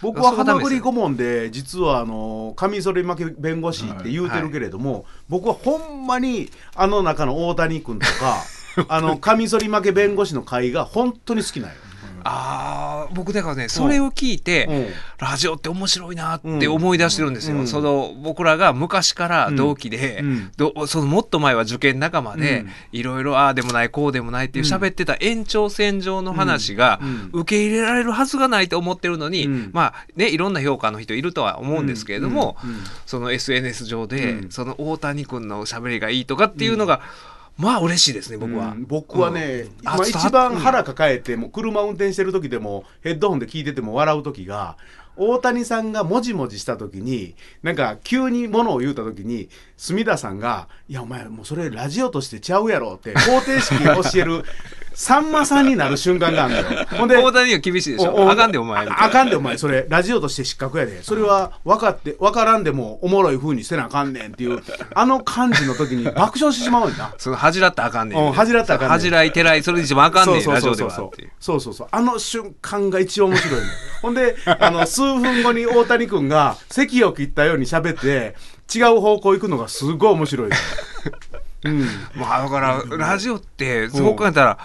[0.02, 0.76] 僕はそれがダメですよ。
[0.76, 8.38] ハマグリ顧問で実はあのカミソリ負け弁護士って言うてるけれども、僕はほんまにあの中の大谷君とか
[8.88, 11.76] あのカミソリ負け弁護士の会が本当に好きなんよ。
[12.30, 14.88] ああ僕だからねそれを聞いて、うん。
[15.20, 17.68] ラジオって面白いなって思い出してるんですよ、うん。
[17.68, 20.52] その僕らが昔から同期で、うん。
[20.58, 22.70] どそのもっと前は受験仲間で、うん。
[22.92, 27.30] いろいろああでもないこうでもないっていう喋ってた延長線上の話がうん。
[27.32, 29.70] 受け入れられるはずがないと思ってるのに、うん。
[29.74, 32.70] まあねいろんな評価の人いるとは思うんですけれども、うん。
[32.72, 32.78] うん。
[33.06, 34.52] その SNS 上で、うん。
[34.52, 37.02] その大谷君の喋りがいいとかっていうのが、
[37.58, 38.72] まあ嬉しいですね僕は。
[38.72, 44.78] うん僕はね、うん一番腹抱えてもう車運転してる時でもヘッドホンで聞いてても笑う時が
[45.16, 54.44] 大谷さんがもじもじした時になんか急にものを言うた時に隅田さんが「いやお前もうそれラジオとしてちゃうやろ」って方程式教える
[55.00, 56.86] さんまさんになる瞬間があるのよ。
[56.98, 58.32] ほんで大谷には厳しいでしょ？
[58.32, 59.56] あかんでお前ああかんでお前。
[59.60, 61.04] それラジオとして失格やで。
[61.04, 64.60] それは分かって分からんでもおもろい風にせなあかんねんっていう
[64.96, 68.26] あの感じの時に爆笑してしまうんだその恥じらったらあかんねん。
[68.26, 68.92] うん恥じらったらあかんねん。
[68.94, 70.90] 恥じらいてらい、それ一番あかんねん、ラジオでは。
[70.90, 71.88] そうそうそう。
[71.92, 73.68] あの瞬間が一番面白いの
[74.02, 78.36] ほんであの数分後に大谷君が席を切ったように喋って
[78.76, 80.56] 違う方向行くのがすごい面白いの
[81.66, 81.88] うん。
[82.16, 84.58] まあだから、ラジオって、そう考えたら、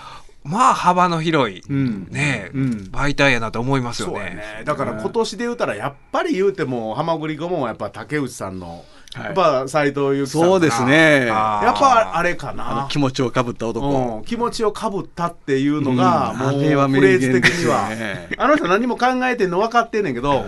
[0.45, 2.09] まあ幅の広い、ん。
[2.11, 2.71] ねえ、うん。
[2.93, 4.37] 媒体やなと思いますよそうやね。
[4.37, 9.25] ねだから今年で言うたらやっぱり言うてもハマグリ顧問はやっぱ竹内さんの、はい。
[9.27, 11.27] やっぱ斎藤由貴さんそうですね。
[11.27, 16.59] やっぱあれかあなの気持ちをかぶった男、うん、気持ちをかぶったっていうのが、もううん。
[16.61, 20.45] あれは名フレーズ的には、ねあの人何も考えてんの分かってんねんけど、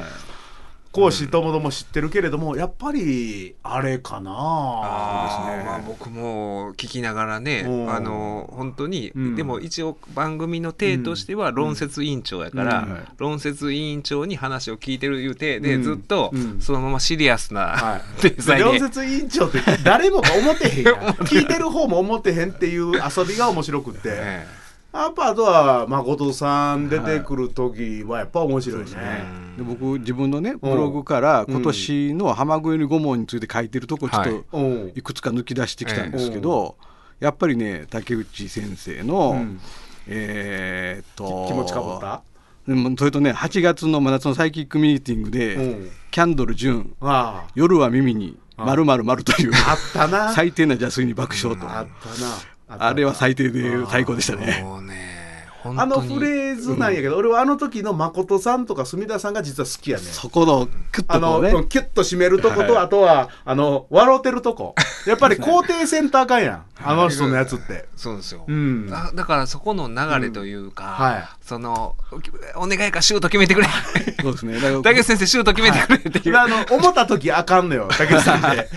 [0.95, 4.31] 講師ともども知ってるけれどもやっぱりあれかな。
[4.33, 9.35] あーまあ僕も聞きながらね、うんあの本当に、うん。
[9.35, 12.93] でも一応番組の体としては論説委員長やから、うん。
[12.93, 13.03] はい。
[13.19, 15.83] 論説委員長に話を聞いてるいう体で、うん。
[15.83, 16.61] ずっとうん。
[16.61, 18.65] そのままシリアスな、はい、 天才で。
[18.65, 20.95] 両説委員長って誰もが思ってへんやん。
[21.27, 24.47] 聞いてる方も思ってへんっていう遊びが面白くって、え
[24.95, 28.87] やっぱあとは誠さん出てくる時はやっぱ面白いね、
[29.57, 34.31] で僕自分のねブログから今年の浜越り顧問について書いてるとこちょっはい。
[34.31, 34.93] とうん。
[34.95, 36.77] いくつか抜き出してきたんですけど、
[37.19, 39.61] やっぱりね竹内先生の、うん。
[40.07, 42.23] えーっと気持ちかぶった？
[42.97, 45.91] それとね8月の真夏のサイキックミーティングで、うん。
[46.13, 50.31] キャンドル純あ夜は耳にまるまるまるというああったな。
[50.35, 52.29] 最低な邪推に爆笑と、あったな
[52.69, 54.63] あれは最低で最高でしたえね。
[54.63, 55.15] もうね
[55.63, 61.67] 本あのフレーズなんやけど、俺はあの時の誠さんとか隅田さんが実は好きやねそこのクッあの、とこうね。
[61.69, 62.85] キュッと締めるとこと、はい。
[62.85, 64.75] あとはあの笑うてるとこ
[65.07, 66.65] やっぱり肯定センターかんやん。
[66.83, 68.91] あの人のやつって、そうですよ、うん。
[68.91, 71.29] だだからそこの流れというか、はい。
[71.41, 71.95] その
[72.57, 73.69] お願いかシュート決めてくれ。
[74.21, 74.59] そうですね。
[74.83, 77.89] 竹内先生シュート決めてくれっていう、であの思った時あかんのよ。
[77.97, 78.69] 竹内さんって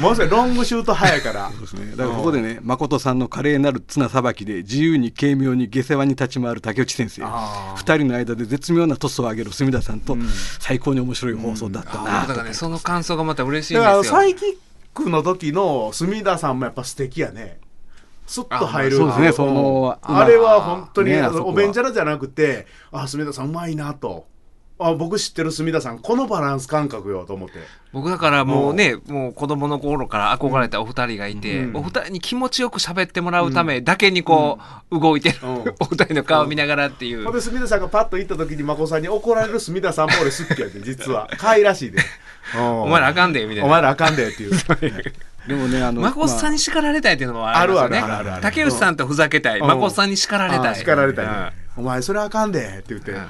[0.00, 1.50] ものすごいロングシュート早いから。
[1.50, 1.90] そうですね。
[1.92, 7.22] だからここでね、誠さんの華麗なる綱さばきで自由に軽妙に下世話に立ち回る竹内先生。
[7.76, 10.16] 二人の間で絶妙なトスを上げる隅田さんと、
[10.60, 12.28] 最高に面白い放送だったあなと。
[12.28, 14.04] だからねその感想がまた嬉しいんですよ。
[14.04, 14.54] サイキッ
[15.04, 17.60] クの時の隅田さんもやっぱ素敵やね。
[18.26, 18.96] スッと入る。
[18.96, 19.46] あまあそうですね。
[19.46, 24.26] そのあれは本当に、ねおべんちゃらじゃなくてあ隅田さんうまいなと
[24.80, 27.58] あ僕知ってる隅田さんこのバランス感覚よと思って。
[27.92, 29.32] 僕だからもうね、もう。
[29.32, 34.58] 子供の頃から憧れたお二人がいて、うんお二人に気持ちよく喋ってもらうためだけにこ
[34.90, 35.50] う、動いてる、うん。
[35.80, 37.24] お二人の顔を見ながらっていう。
[37.24, 41.28] ほんで隅田さんがパッと行った時に眞子さんに怒られる隅田さんも俺好きやで実は。
[41.38, 41.98] 可愛らしいで。
[42.56, 43.64] お お前らあかんで、みたいな。
[43.64, 44.52] お前らあかんでっていう。
[45.48, 47.98] でもねあのマコさんに叱られたいっていうのもありますよね。
[48.00, 49.60] ある竹内さんとふざけたい。
[49.60, 49.66] うん。
[49.66, 50.68] マコさんに叱られたい。
[50.68, 51.50] あ叱られたい、うん。
[51.78, 53.26] お前それあかんでって言って、うん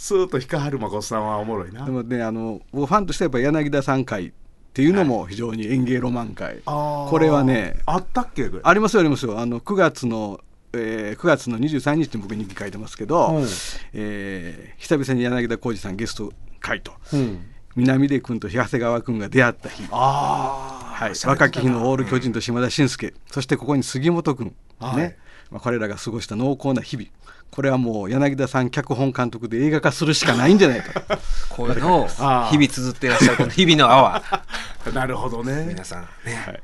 [0.00, 1.84] スーッと光る眞子さんはおもろいな。
[1.84, 4.32] でもねあの僕ファンとしてはやっぱ柳田さん会っ
[4.72, 7.10] ていうのも非常に演芸ロマン会、あー。
[7.10, 8.48] これはねあったっけ？
[8.62, 9.40] ありますよありますよ。
[9.40, 10.40] あの9月の、
[10.72, 13.46] えー9月の23日に僕日記書いてますけど、うん。
[13.92, 16.92] えー久々に柳田浩二さんゲスト会と。
[17.12, 17.44] うん。
[17.74, 24.96] 南出君と東川君が出会った日、あはい、若き日のオール巨人と島田紳介、そしてここに杉本君、はい。
[24.96, 25.16] ね
[25.50, 27.08] まあ、彼らが過ごした濃厚な日々。
[27.50, 31.18] これはもう柳田さん脚本監督で映画化するしかないんじゃないかと。
[31.48, 33.36] こういうのを日々綴ってらっしゃる。
[33.38, 34.16] この日々の泡。
[34.16, 34.44] あ
[34.92, 35.64] なるほどね。
[35.66, 36.08] 皆さんね、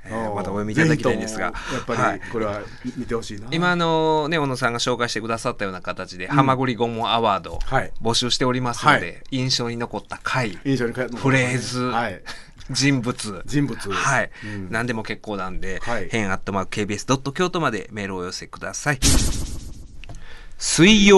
[0.04, 0.34] えうんー。
[0.34, 1.46] またお読みいただきたいんですが。
[1.46, 1.52] やっ
[1.96, 2.18] はい。
[2.20, 2.60] ぱりこれは
[2.98, 7.90] 見てほしいな、今あのね小野さんが紹介してくださったような形で、はまぐり顧問アワードはい。
[8.02, 9.22] 募集しておりますので、はい。
[9.30, 10.58] 印象に残った回。
[10.66, 11.80] 印象に変えフレーズ。
[11.84, 12.20] はい、
[12.70, 13.42] 人物。
[13.46, 13.90] 人物。
[13.92, 14.68] はい、うん。
[14.70, 16.09] 何でも結構なんで、はい。
[16.11, 18.98] 変アットマーク KBS ドット京都までメールをお寄せください。
[20.59, 21.16] 水曜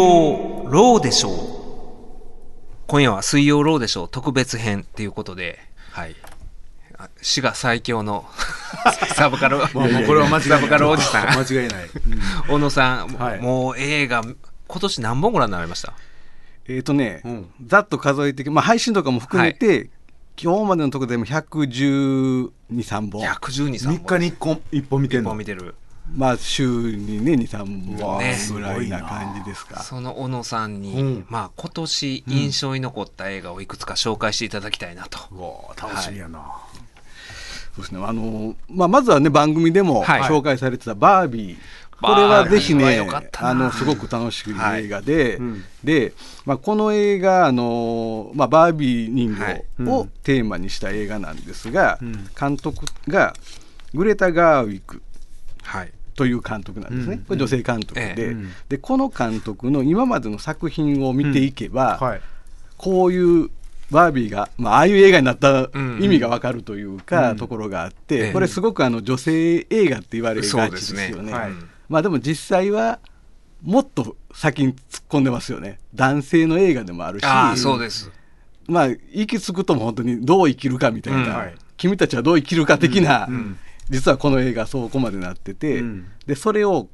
[0.69, 1.67] ローでしょう。
[2.87, 4.09] 今夜は水曜ローでしょう。
[4.09, 5.59] 特別編っていうことで。
[5.93, 6.17] はい。
[6.99, 8.25] あ滋賀最強の
[9.15, 9.59] サブカル。
[9.59, 11.27] まあもうこれは間違いないサブカルおじさん。
[11.39, 11.89] 間違いない、
[12.49, 13.41] 小野さん、はい。
[13.41, 14.23] もう映画
[14.67, 15.93] 今年何本ご覧になられました？
[16.69, 17.51] えっ、とね、うん。
[17.67, 19.91] ざっと数えて、まあ、配信とかも含めて、
[20.39, 25.31] 今日までのところでも112、3本、112 3日に1本一本見てんの？
[25.31, 25.75] 本見てる。
[26.15, 28.19] まあ、週にね、2、3本。
[28.19, 28.37] ね。
[28.53, 29.83] ぐらいな感じですか。
[29.83, 31.27] その小野さんに、うん。
[31.29, 36.39] まあ今年印象に残った映画をいくつか紹介していただきたいなと、うわー楽しみやな、
[37.75, 40.23] そうですね、あのまあ、まずはね番組でもはい。
[40.23, 41.57] 紹介されてたバービー、
[42.01, 43.01] これはぜひね
[43.39, 46.13] あのすごく楽しい映画で、うんで、
[46.45, 49.65] まあ、この映画あの、まあ、バービー人はい。
[49.79, 52.29] 形をテーマにした映画なんですが、うん。
[52.39, 53.35] 監督が
[53.95, 55.01] グレタ・ガーウィック
[55.63, 55.93] はい。
[56.17, 57.21] という監督なんですね、うん。
[57.21, 58.37] これ女性監督で,、ええ
[58.69, 62.21] でこの監督の今までの作品を見ていけば、はい。
[62.77, 63.51] こういう
[63.91, 66.01] バービーが、まあ、ああいう映画になったうん。
[66.03, 67.37] 意味がわかるというか、うん。
[67.37, 71.33] ところがあっえて、えこれすごくあの女性映画って言われがちでですよね。
[71.89, 72.99] はいまあでも実際は
[73.63, 75.79] もっと先に突っ込んでますよね。
[75.95, 78.11] 男性の映画でもあるし、そうです。
[78.69, 81.55] まあ行き着くとも本当にどう生きるかみたいな、うんはい。
[81.77, 86.07] 君たちはどう生きるか的な、うん実はこの映画そこまでなってて、うん。
[86.27, 86.89] でそれを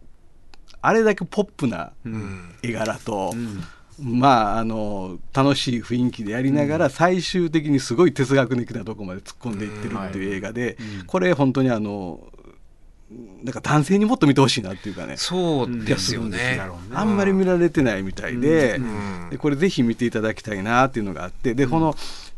[0.82, 2.54] あれだけポップなうん。
[2.62, 3.64] 絵柄と、うん。
[4.18, 11.06] まああの楽しい雰囲気でやりながら、最終的にすごい哲学的なところまで突っ込んでいってるっていう映画で、うん。
[11.06, 12.20] これ本当にあの
[13.42, 15.16] なんか男性にもっと見てほしいなっていうかね。
[15.16, 16.60] そうですよね。
[16.94, 19.30] あんまり見られてないみたいで,、うん。
[19.30, 21.96] でこれぜひ見ていただきたいなっていうのがあってでこの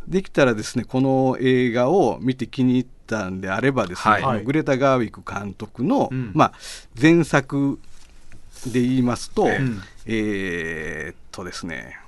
[0.08, 4.44] できたらですねこの映画を見て気に入ったんであればですね、はい。
[4.44, 6.30] グレタ・ガーウィック監督の、うん。
[6.34, 6.52] まあ、
[7.00, 7.78] 前作
[8.66, 9.60] で言いますと、え
[10.06, 11.08] え。
[11.10, 11.98] ーっとですね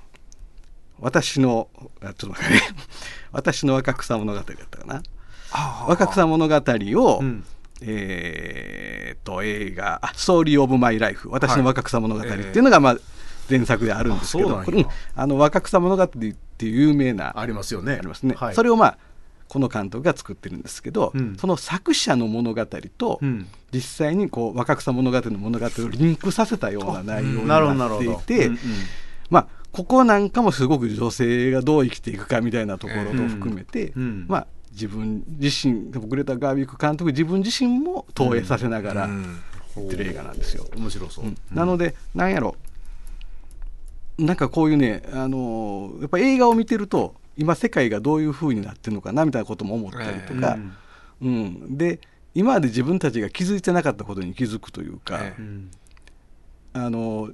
[0.99, 1.67] 私の
[2.01, 2.61] あちょっと待ってね。
[3.31, 5.03] 私の若草物語だったかな。
[5.51, 7.43] ああ若草物語を、うん
[7.81, 12.97] えーっと映画「ストーリー・オブ・マイ・ライフ私の若草物語」っていうのが、まあ、
[13.49, 17.93] 前作であるんですけど、これうんあの若草物語っていう有名なありますよね。
[17.93, 18.97] ありますね、はい、それをまあ
[19.47, 21.37] この監督が作ってるんですけど、うん。
[21.37, 22.65] その作者の物語
[22.97, 23.47] と、うん。
[23.71, 28.51] 実際にこう若草物語の物語をリンクさせたような内容になっていて、
[29.29, 40.67] まあここなんかもすごく女性がどう生きていくかみたいなところと含めて、まあ自分自身グレタ・ガービック監督自分自身も投影させながらってる映画なんですよ。
[40.75, 41.37] 面白そう、うん。
[41.51, 42.55] なのでなんやろ。
[44.19, 50.57] なんかこういうね、あのーやっぱ映画を見てると今世界がどういう風になってるのかなみたいなことも思ったりとか、
[51.21, 51.77] うん。
[51.77, 51.99] で
[52.35, 55.41] 今まで自分たちが気づいてなかったことに気づくというか、ええ。
[55.41, 55.71] うん。
[56.73, 57.31] あの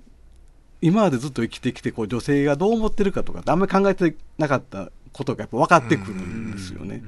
[0.82, 7.04] 今までずっと生きてきてこう女性がどう思ってるかとかってあんまり考えてなかったことがやっぱ分かってくるんですよね。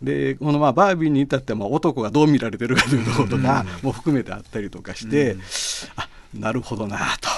[0.00, 5.36] でこのまあバービーに至ってはまあ男がどう見られてるかというところとかも含めてあったりとかして、
[5.96, 7.28] あなるほどなと。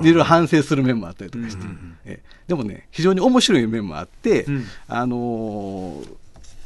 [0.00, 1.96] いろいろ反省する面もあったりとかして、うんうんうん。
[2.06, 4.64] えでもね非常に面白い面もあって、うん。
[4.88, 6.14] あのー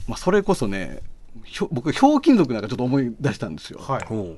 [0.08, 1.00] まあ、それこそね
[1.44, 3.80] ひょ僕ひょうきん族なんかちょっと思い出したんですよ。
[3.80, 4.04] はい。
[4.04, 4.36] ほ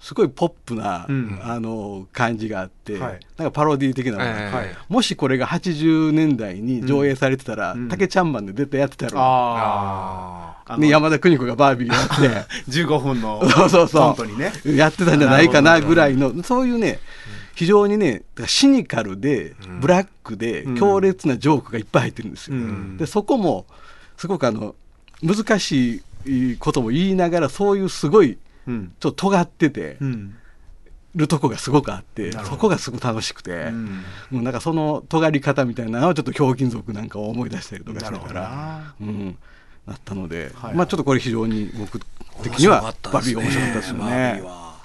[0.00, 1.40] すごいポップな、うん。
[1.42, 3.20] あの感じがあって、はい。
[3.36, 4.76] なんかパロディ的なのがはい。
[4.88, 7.88] もしこれが80年代に上映されてたら、うん。
[7.88, 12.46] 竹ちゃんマンで絶対やってたやろ、ああね、山田邦子がバービーやって。
[12.70, 14.02] 15分の そうそうそう。
[14.02, 14.52] コントにね。
[14.64, 16.98] やってたんじゃないかなぐらいのそういうね
[17.54, 20.74] 非常にねシニカルでブラックでうん。
[20.76, 22.56] 強烈なジョークがいっぱい入ってるんですよ。
[22.56, 22.96] うん。
[22.96, 23.66] でそこも
[24.16, 24.74] すごくあの
[25.22, 28.92] 難しいことも言いながらそういうすごいうん。
[28.98, 30.34] ちょっと尖っててうん。
[31.14, 33.86] るとこがすごくあってそこがすごく楽しくて、うん。
[34.30, 38.94] もうなんかその尖り方みたいなのはちょっとひょうきん族なんかを思い出したりとかしながらな。
[39.00, 39.38] うん。
[39.86, 42.00] なったので、はいまあちょっとこれ非常に僕
[42.42, 44.42] 的にはバビー面白かったですよね。
[44.44, 44.76] は。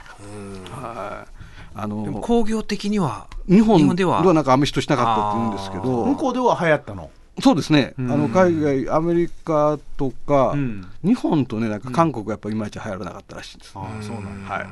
[0.69, 1.31] はい。
[1.73, 4.23] あのでも工業的には日本日本では。
[4.33, 6.05] なんかあんまり人しなかったって言うんですけど。
[6.05, 7.09] 向こうでは流行ったの？
[7.41, 8.11] そうですね、うん。
[8.11, 10.87] あの海外アメリカとか、うん。
[11.03, 14.53] 日本とねなんか韓国がやっぱいまいち流行らなかったらしいんです、ああそうなんだ。
[14.53, 14.67] はい。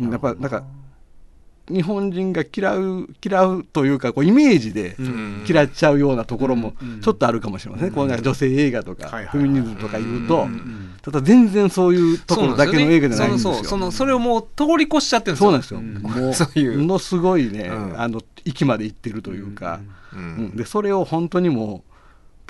[0.00, 0.64] うんやっぱなんか
[1.68, 5.44] 日本人が嫌う嫌うというかこうイメージでうん。
[5.48, 7.00] 嫌っちゃうようなところもうん。
[7.00, 13.54] ちょっとあるかもしれませんね、こうなんか女性映画とか、フェミニズムとか言うと、うんただ全然そういうところだけの映画じゃないんですよ。
[13.54, 15.46] そうそうそのそれをもう通り越しちゃってるんですよ。
[15.46, 16.24] そうなんですよ、うん。
[16.24, 16.78] もうそういう。
[16.80, 17.98] ものすごいね、うん。
[17.98, 19.80] あの域まで行ってるというか、
[20.12, 20.22] ううん。
[20.48, 20.56] ん。
[20.56, 21.89] でそれを本当にもう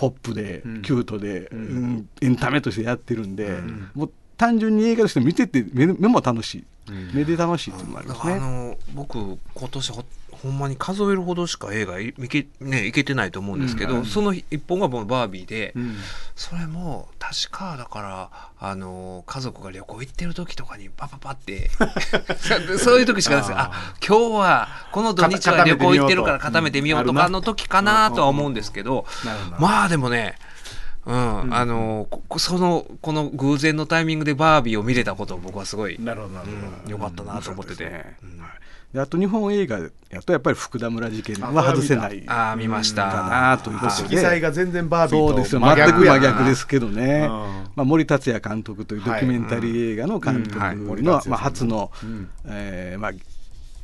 [0.00, 0.82] ポップで、うん。
[0.82, 1.58] キュートで、うん。
[1.58, 3.90] うんエンタメとしてやってるんで、ん。
[3.94, 7.10] もう単純に映画として見てて目目も楽しい、うん。
[7.12, 8.32] 目で楽しいっていうのもありだますね。
[8.32, 9.18] あの僕
[9.54, 9.92] 今年
[10.42, 14.04] ほほんまに数えるほどしか映画い見けねいけてないと思うんですけど、うん。
[14.04, 15.96] その一本がもうバービーで、うん。
[16.34, 21.70] それも確かだからあの家族が旅行行ってる時とかにパパパって
[22.78, 23.58] そういう時しかないですよ。
[23.58, 29.06] あ今日はこの土日は旅行行ってるから固めてみようとかの時かなとは思うんですけど
[29.58, 30.36] まあでもね
[31.06, 36.52] うん、あのここそのこの偶然のタイミングでバービーを見れたことを僕はすごい、なるほどなるほ
[36.84, 38.16] うん、よかったなと思ってて、ね。
[38.22, 38.40] うん
[38.92, 39.78] であと日本映画
[40.10, 43.06] やとやっぱり福田村事件は外せないかああ見ました。
[43.06, 44.40] なということ色彩で。
[44.40, 45.60] が全然バービーとそうですよ。
[45.60, 47.28] 全く真逆ですけどね、うん。
[47.28, 50.58] まあ、森達也監督というドキュメンタリー映画の監督
[51.02, 53.12] の、まあ、初の、うんえーまあ、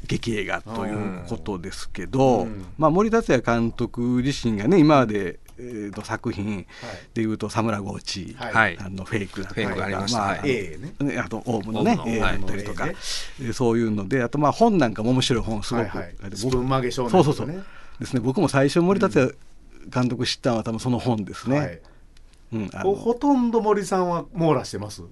[0.09, 2.67] 劇映画ということですけど、うん。
[2.77, 6.67] まあ、森達也監督自身がね今まで、えーと作品
[7.15, 8.53] でいうと「サムラゴーチ」はい。
[8.53, 10.79] はいあのフェイクだったりとかまあね。
[11.01, 12.09] ねあとオウムのねムの。
[12.09, 12.89] A だったりとか、
[13.53, 16.37] そういうのであとまあ本なんかも面白い本すごく、はいはい。
[16.37, 17.65] スプーン曲げ少年そうそうそう
[17.99, 18.21] ですね。
[18.21, 19.35] 僕も最初森達也
[19.93, 21.59] 監督知ったのは多分その本ですね。
[21.59, 21.81] はい。
[22.53, 25.03] うんほとんど森さんは網羅してます。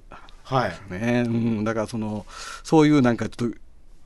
[0.44, 0.92] はい。
[0.92, 1.24] ね。
[1.26, 2.26] うん、だからその
[2.62, 3.56] そういうなんかちょっと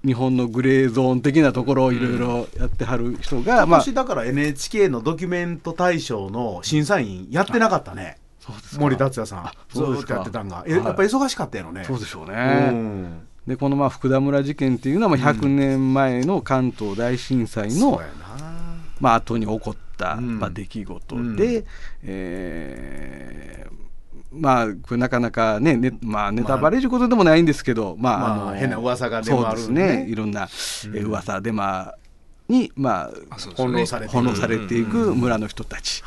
[0.09, 8.16] 日本のグレーゾーン的なところをいろいろやってはる人が、今まあ年だから NHK のドキュメント大賞の審査員やってなかったね。
[8.79, 9.38] 森達也さん。
[9.40, 10.14] あずそうですか。
[10.14, 10.64] ーっとやってたんが。
[10.66, 10.85] えはい。
[10.87, 11.85] やっぱ忙しかったやろね。
[11.85, 12.71] そうでしょううね。
[12.71, 13.21] ん。
[13.47, 18.79] でこのまあ福田村事件っていうのはまあ100年前の関東大震災の、そうやな。
[19.01, 20.38] まあ後に起こった、うん。
[20.38, 21.64] まあ、出来事で、うん。
[22.05, 23.88] えー
[24.33, 30.05] まあこれなかなかねね、まあ、ネタバレいうことでもないんですけど、まあまああの変な噂が出回るね。
[30.05, 30.07] ね。
[30.09, 31.95] いろんな、えー噂デマ
[32.49, 34.09] に、まあ、あそうですよね。
[34.09, 36.03] 翻弄されていく村の人たち、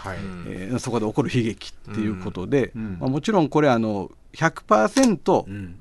[0.80, 2.98] そこで起こる悲劇っていうことで、うん。
[3.00, 5.81] まあ、もちろんこれあの100%うん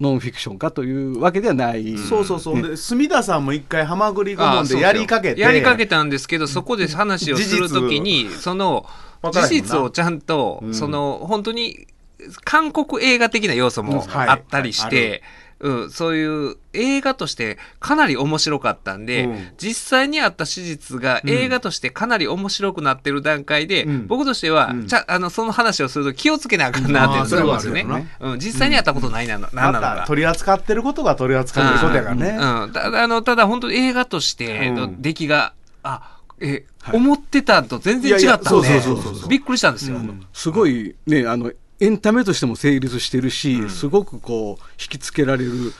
[0.00, 2.68] ノンフィクションかというわけではない、そうそうそう、ね。
[2.70, 5.40] で隅田さんも一回ハマグリ顧問でやりかけて。
[5.40, 8.86] やりかけたんですけどそこで話をするときにその
[9.22, 10.74] 事実をちゃんと、うん。
[10.74, 11.86] その本当に
[12.44, 14.28] 韓国映画的な要素もはい。
[14.28, 15.22] あったりして、
[15.58, 19.48] うん、そういう映画としてかなり面白かったんで、うん。
[19.56, 24.06] 実際にあった史実が映画としてかなり面白くなってる段階で、うん。
[24.06, 24.86] 僕としては、うん。
[24.86, 28.06] ちゃあのその話をすると気をつけなあかんなっていうんですよねあーそれはあるよ。
[28.32, 30.04] うん、実際にあったことないなの、なんなのか。
[30.06, 32.62] 取り扱ってることが取り扱ってることやからね、うん。
[32.64, 32.72] うん。
[32.72, 35.02] ただあのただ本当に映画としてのうん。
[35.02, 36.96] 出来が、あえ、はい。
[36.96, 38.68] 思ってたと全然違ったんで
[39.28, 39.96] びっくりしたんですよ。
[39.96, 40.26] うん。
[40.32, 45.72] すごいねあのエンタメとしても成立してるし、すごくこう引きつけられる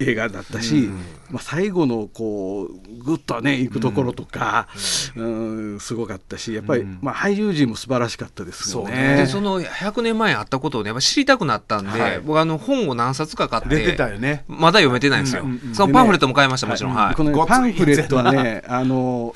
[0.00, 0.88] 映画だったし、
[1.30, 2.68] まあ、最後のこう
[3.04, 4.68] グッとね行くところとか、
[5.16, 5.80] うん。
[5.80, 6.98] すごかったしやっぱり、うん。
[7.00, 9.16] まあ、俳優陣も素晴らしかったですよそうね。
[9.16, 12.20] でその100年前あったことをねやっぱ知りたくなったんで、はい。
[12.20, 14.44] 僕あの本を何冊か買って出てたよね。
[14.48, 15.74] まだ読めてないんですよ、うんうんうん。
[15.74, 17.14] そのパンフレットも買いました、もちろん、はい。
[17.14, 19.34] このパンフレットはね あの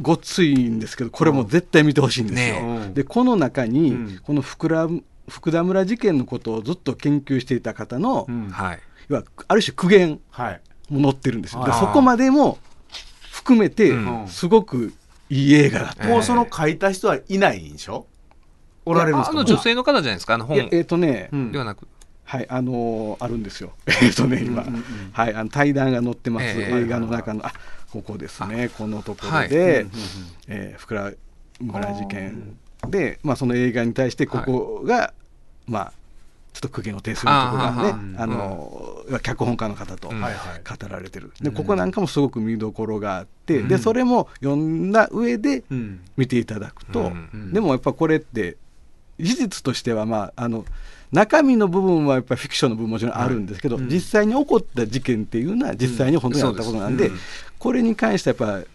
[0.00, 2.54] ごっついんですけどこれも絶対見てほしいんですよ。
[2.56, 4.20] ねうんでこの中に、うん。
[4.24, 4.88] この福田
[5.28, 8.48] 福田村事件のことをずっと研究していた方の、うん。
[8.50, 8.80] はい。
[9.10, 10.60] いわある種苦言はい。
[10.90, 11.64] も載ってるんですよ。
[11.64, 11.80] であー。
[11.80, 12.58] そこまでも
[13.30, 14.28] 含めて、うん。
[14.28, 14.92] すごく
[15.30, 16.06] いい映画だった。
[16.08, 18.06] もうその書いた人はいないんでしょ？
[18.84, 19.32] おられるんですか？
[19.32, 20.34] あの女性の方じゃないですか？
[20.34, 21.52] あの本いやえっ、とね、うん。
[21.52, 21.86] ではなく、
[22.24, 23.72] はい、あのーあるんですよ。
[24.02, 24.64] えっとね、今、
[25.12, 26.80] はい、あの対談が載ってます、ええ。
[26.82, 27.52] 映画の中の、あ、
[27.90, 29.48] ここですね、このところはい。
[29.48, 29.86] で、
[30.48, 31.12] えー福良
[31.60, 32.56] 村事件
[32.88, 35.12] で、まあ、その映画に対して、ここが、
[35.66, 35.92] まあ。
[36.52, 40.18] ちょっと苦言を呈するところがはね、あのー脚本家の方とうん。
[40.20, 40.90] 語はいはい。
[40.90, 41.32] られてる。
[41.40, 46.00] で、ここなんかもすごく見どころがあって、で、それも読んだ上でうん。
[46.18, 47.52] 見ていただくと、うん。
[47.54, 48.58] でもやっぱこれって
[49.18, 50.66] 事実としてはまああの
[51.10, 57.46] 中身の部分はやっぱりフィクションの部分もちろんあるんですけど、実際に起こった事件っていうのは実際に本当にあったことなんで,、そうです。
[57.58, 58.68] これに関してはやっぱ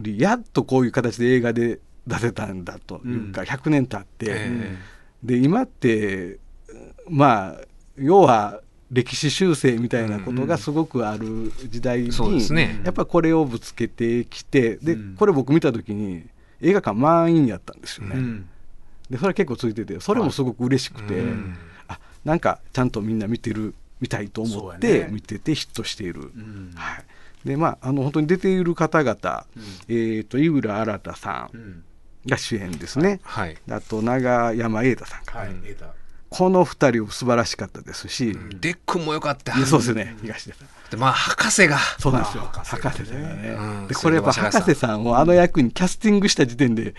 [0.00, 4.76] りやっとこういう形で映画で出せたんだというか、100年経って、え
[5.22, 6.38] で今って
[7.08, 7.60] まあ
[7.96, 12.80] 要は歴史修正みたいなことがすごくある時代に、そうですね。
[12.84, 15.16] やっぱこれをぶつけてきてで、うん。
[15.16, 16.24] これ僕見た時に
[16.60, 18.16] 映画館満員やったんですよね。
[18.16, 18.48] うん。
[19.08, 21.56] でそれは結構ついててそれもすごく嬉しくて、うん。
[21.86, 26.22] あなんかちゃんとみんな見てる見たいと思って見ててヒットしている。
[26.22, 26.72] ん。
[26.74, 27.04] はい。
[27.44, 29.46] でまあ、あの本当に出ている方々、
[29.88, 31.84] えー、と井浦新さうんん
[32.26, 33.56] が主演ですね、はい。
[33.70, 35.50] あと長山瑛太さんか、はい
[36.30, 39.52] この2人素晴らしかったですし、デックンも良かった。
[39.66, 40.16] そうですね。
[40.22, 40.68] 東出さん。
[40.88, 41.76] でまあ博士が。
[41.98, 42.44] そうなんですよ。
[42.54, 43.88] あ博博士が士さんがね、うん。
[43.88, 46.94] でこれやっぱ博士さんをあの役にキャスティングした時点で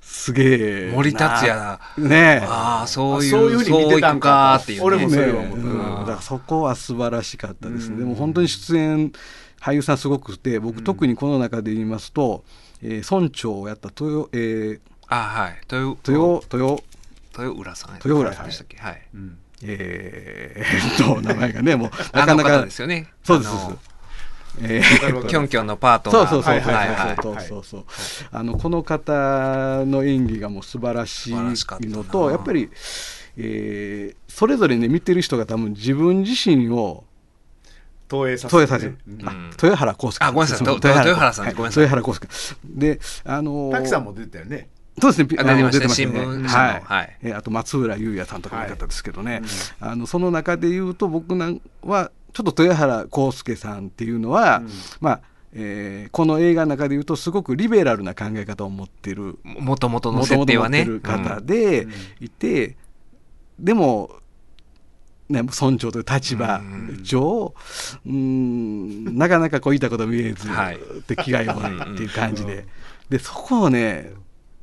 [0.00, 0.94] すげえな。
[0.94, 2.46] 森達也ねえ。
[2.46, 5.56] ああそういうあそういうふうに見てたんかっていう、ね、俺もそねれは思った。
[5.56, 5.78] うん。
[5.78, 7.98] だからそこは素晴らしかったですね、うん。
[7.98, 9.12] でも本当に出演
[9.60, 12.44] 俳優さんすごくて僕特にこの中で言いますと、
[12.82, 15.58] えー村長をやった豊,、えー、あはい。
[15.72, 16.82] 豊豊豊
[17.38, 18.76] 豊浦さん豊浦さんでしたっけ？
[18.78, 19.02] はい。
[19.14, 19.38] うん。
[19.62, 22.64] えー、と 名前がねもうなかなか。
[22.64, 23.08] ですよね。
[23.24, 23.88] そうですあのそうです。
[24.60, 26.28] えーキョンキョンのパートナー。
[26.28, 26.60] そうそうそう。
[26.62, 27.16] そうはいはいはい。
[27.22, 27.84] そうそうそう
[28.32, 32.70] あのこの方の演技がもう素晴らしいのとやっぱり、
[33.36, 37.02] えーそれぞれね見てる人が多分自分自身を
[38.08, 39.28] 投影させて豊さん、うん。
[39.28, 40.24] あ豊原康介。
[40.24, 40.66] あごめんなさい。
[40.66, 41.54] と豊豊原さんはい。
[41.54, 41.84] ごめんなさい。
[41.84, 42.62] 豊原康介。
[42.64, 44.68] であのー滝さんも出てたよね。
[45.00, 45.94] そうですね、ピあ出てましたね。
[45.94, 46.82] 新聞はい。
[46.84, 47.16] はい。
[47.22, 49.42] えーあと松浦優也さんとかの方ですけどね、はい。
[49.80, 54.68] あのその中で言うと僕なんはちょっと豊原康介さんっていうのは、うん。
[55.00, 55.20] まあ
[55.52, 59.38] えーこの映画の中で言うとすごくリベラルな考え方を持ってる。
[59.44, 61.86] もともとのもともと持って設定はねる方で
[62.20, 62.76] いて、
[63.58, 64.10] でも、
[65.28, 66.60] ね、村長という立場
[67.02, 67.54] 上、
[68.06, 70.76] うん、なかなかこう言いたこと見えず、はい。
[70.76, 72.66] って気が弱いっていう感じで、
[73.10, 74.12] でそこをね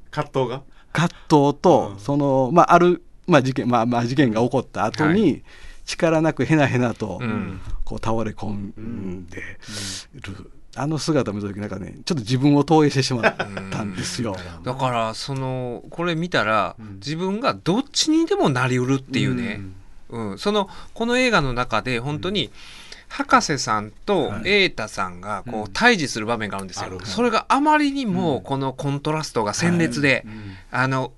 [0.09, 0.63] 葛藤が？
[0.91, 5.37] 葛藤と、そのまあある、まあ、事件まあまあ事件が起こった後に、は
[5.85, 7.61] 力なくへなへなと、うん。
[7.83, 13.35] こう倒れ込んでる、あの姿を見た時なんかねちょっと自分を投影してしまっ
[13.69, 14.35] たんですよ。
[14.63, 19.75] だからそのこれ見たら、自分がどっちにでもなりうるっていうね、うん
[20.37, 22.51] そのこの映画の中で本当に、
[23.07, 30.25] 博士さんと瑛太さんがこう対峙する場面があるんですよ、それがあまりにもこのコントラストが鮮烈で、
[30.71, 31.11] あの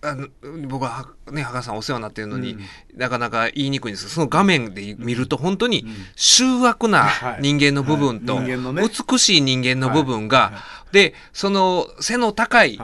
[0.00, 0.28] あの
[0.68, 2.56] 僕はね博士さんお世話になってるのに、
[2.94, 5.84] なかなか言いにくいんですその画面で見ると本当に
[6.16, 7.08] 醜悪な
[7.40, 10.52] 人間の部分と美しい人間の部分が、
[10.92, 12.78] でその背の高い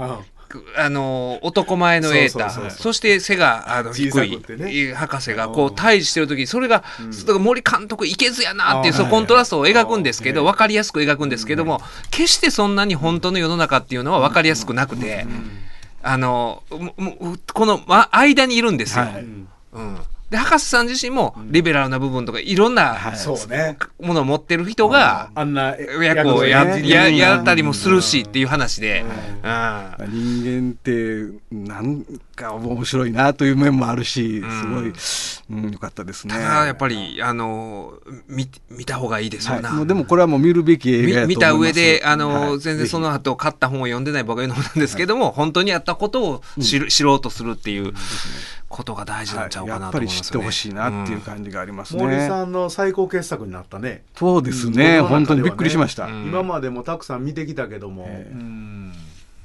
[0.77, 4.95] ああの男前の瑛太そうそして背があの低い、てね。
[4.95, 11.81] 博士がこう対峙してる時それが、だから森監督いけずやなっていうそのコントラストを描くんですけど分かりやすく描くんですけども
[12.11, 15.27] 決してそんなに本当の世の中っていうのは分かりやすくなくて
[16.03, 19.05] あのこのま間にいるんですよ。
[19.05, 19.25] はい。
[19.25, 19.99] うん
[20.35, 23.17] で博士さん自身もリベラルな部分とかいろんなはい。
[23.17, 23.79] そうね。
[24.01, 26.89] ものを持ってる人があんな役をやね。
[26.89, 29.03] やうんやったりもするしっていう話で。
[29.03, 30.43] うん。
[30.43, 32.05] 人間ってなん
[32.35, 34.93] か面白いなという面もあるしすごい、
[35.51, 36.35] うんよかったですね。
[36.35, 37.95] ただやっぱりあの
[38.29, 41.29] 見見た方がいいですよな、はい、でもこれはもう見るべき映画みやと思います。
[41.29, 47.93] 見た上であの、はい全然その後買った本を読んでない僕が言うのもなんですけども、本当にあったことを知る、知ろうとするっていう
[48.69, 50.07] ことが大事なんちゃうかなね。
[50.07, 52.03] 知ってほしいなっていう感じがありますね。
[52.03, 54.05] 森さんの最高傑作になったね。
[54.17, 55.01] そうですね、ね。
[55.01, 56.07] 本当にびっくりしました。
[56.07, 56.25] うん。
[56.27, 58.07] 今までもたくさん見てきたけども。
[58.09, 58.33] ええ。
[58.33, 58.93] うん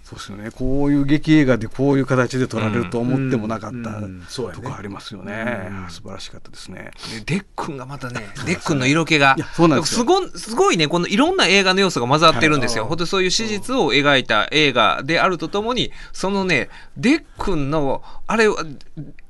[0.10, 0.50] そうですよね。
[0.50, 6.92] こういう劇映画でこういう形で撮られると思ってもなかった、とこありますよね、うん素晴らしかったですね。
[7.26, 9.36] でデックンがまた ね、デックンの色気が。
[9.54, 10.06] そうなんですよ。
[10.06, 12.84] ごすごいね、このいろんな映画の要素が混ざってるんですよ。
[12.84, 18.66] はい本当にそういう史実を描いた映画であるとともに、そのね、デックンの、あれは、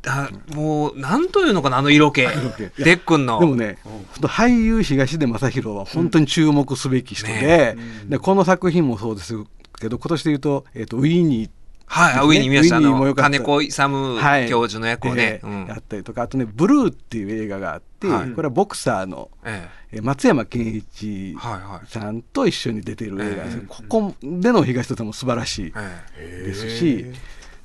[0.08, 2.22] あもう、なんというのかな、あの色気。
[2.22, 2.84] 気。
[2.84, 3.40] デックンの。
[3.40, 7.76] でもね、本当俳優東出昌大は本当に注目すべき人で,、
[8.06, 9.34] でこの作品もそうです
[9.80, 11.50] けど今年で言うと,、えー、とウィーニー。
[11.92, 12.80] はい、ね Winny 見ました。
[13.16, 14.48] 金子勇はい。
[14.48, 15.42] 教授の役をね。
[15.44, 15.64] えうん。
[15.64, 18.30] えやったりとかあとね「ブルー」っていう映画があって、はい。
[18.32, 20.02] これはボクサーのええ。
[20.02, 21.88] 松山ケンイチえはいはい。
[21.90, 23.66] さんと一緒に出てる映画です、ええ。
[23.68, 25.74] ここでの東田さんも素晴らしい
[26.18, 27.08] えですし、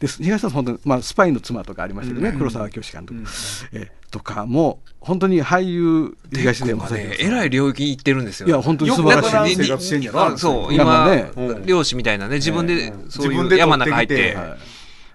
[0.00, 3.24] です東田さん本当に、まあ、スパイの妻とかありましたけどね、黒沢清監督、
[3.72, 6.74] えとかも本当に俳優え東出
[7.20, 8.46] えらい領域に行ってるんですよ。
[8.46, 9.56] いや本当に素晴らしい。
[9.56, 11.30] 生活してんやろあそう、今、あね。
[11.36, 14.36] うん漁師みたいなね、自分で、そういう山の中入って。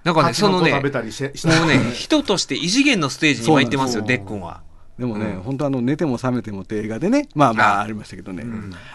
[0.04, 4.62] なんかね、そのね、もうね、人として異次元のステージに今行ってますよ、デックンは。
[5.00, 5.42] でもね、うん。
[5.42, 8.44] 本当あの寝ても覚めてもって映画でねまあまああありましたけどね、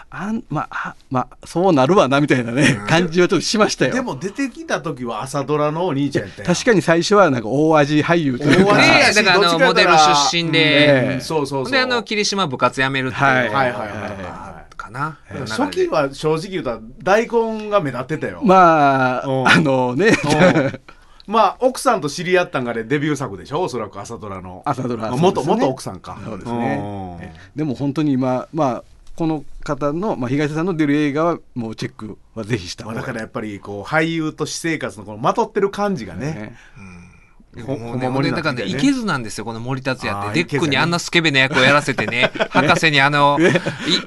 [0.09, 3.93] あんまああまあそうなるわなみたいなね、感じはちょっとしましたよ。
[3.93, 6.53] でも出てきた時は朝ドラのお兄ちゃんやったやん。
[6.53, 8.73] 確かに最初はなんか大味俳優というか。
[8.73, 10.51] 大味だからあの、モデル出身うん。
[10.51, 11.71] で、うんそうそうそう。
[11.71, 13.49] で、あの、霧島部活やめるっていうはい。
[13.49, 15.17] のはいはいはいはかな。
[15.33, 18.41] い初期は正直言うたら大根が目立ってたよ。
[18.43, 19.47] まあうん。
[19.47, 20.79] あのねうん
[21.27, 23.61] まあ奥さんと知り合ったんがねデビュー作でしょ？
[23.63, 24.61] おそらく朝ドラの。
[24.65, 26.19] 朝ドラあ元元奥さんか。
[26.23, 27.33] そうですね。
[27.55, 28.83] でも本当に今まあ
[29.15, 33.01] この方の、まあ、東出さんの出る映画はもうチェックはぜひしたまあ、方が。
[33.01, 36.25] いいだからやっぱりこう俳優と私生活のこのまとってる感じがね。
[36.33, 36.55] ね。
[36.75, 36.81] ほ
[37.63, 40.43] もうね、ほんまにでだからね、いけずなんですよ、この森達也って。
[40.43, 43.37] デックにあんなスケベな役をやらせてね、 博士にあの、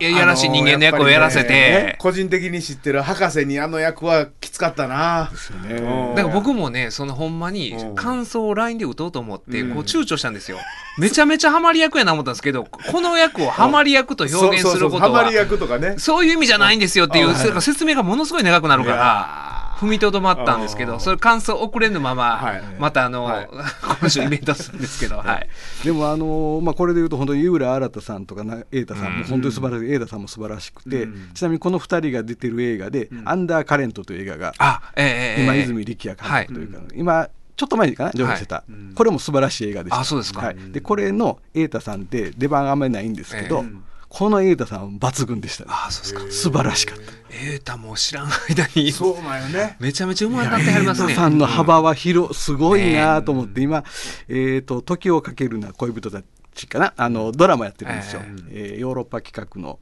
[0.00, 5.30] いいやらしい人間の役をやらせて、個人的に知ってる博士にあの役はきつかったな。
[5.70, 5.72] う
[6.12, 6.14] ん。
[6.14, 7.94] だから僕もね、そのほんまにうん。
[7.94, 9.74] 感想を LINE で打とうと思って、うん。
[9.74, 10.58] こう躊躇したんですよ。
[10.98, 15.94] めちゃめちゃハマり役やな思ったんですけど、この役をハマり役と表現することはそうそうそうハマり、役とかね。
[15.98, 23.48] そういう意味じゃないんですよっていう、説明がものすごい長くなるかいら、や踏みとどまったんですけど、うんそれ感想遅れぬままはい、またあのはい、
[24.00, 25.48] 今週イベントするんですけど、 はい。
[25.84, 31.30] でもあのまあ、これでいうと本当に井浦新さんとかな瑛太さんも本当に素晴らしい瑛太さんも素晴らしくて、うん。
[31.32, 38.92] ちなみにこの2人が出てる映画で「アンダーカレント」という映画があ、え今泉力也監督というか、今ちょっと前かな上映してた、うん。
[38.94, 40.00] これも素晴らしい映画でした。
[40.00, 40.46] あそうですか。
[40.46, 43.88] はい、でこれの瑛太さんって出番あんまりないんですけど、ええ。
[44.08, 45.70] この瑛太さんは抜群でしたね。
[45.72, 46.32] あ、そうですか。
[46.32, 49.76] 素晴らしかったエータも知らん間に、そうなんよね。
[49.78, 51.14] めちゃめちゃうまいなってはりますね。
[51.14, 53.84] さんの幅は広すごいなと思って、今、
[54.28, 56.22] えーと「時をかけるな恋人た
[56.54, 56.92] ち」かな。
[56.96, 59.78] あのドラマやってるんですよ、えーヨーロッパ企画の、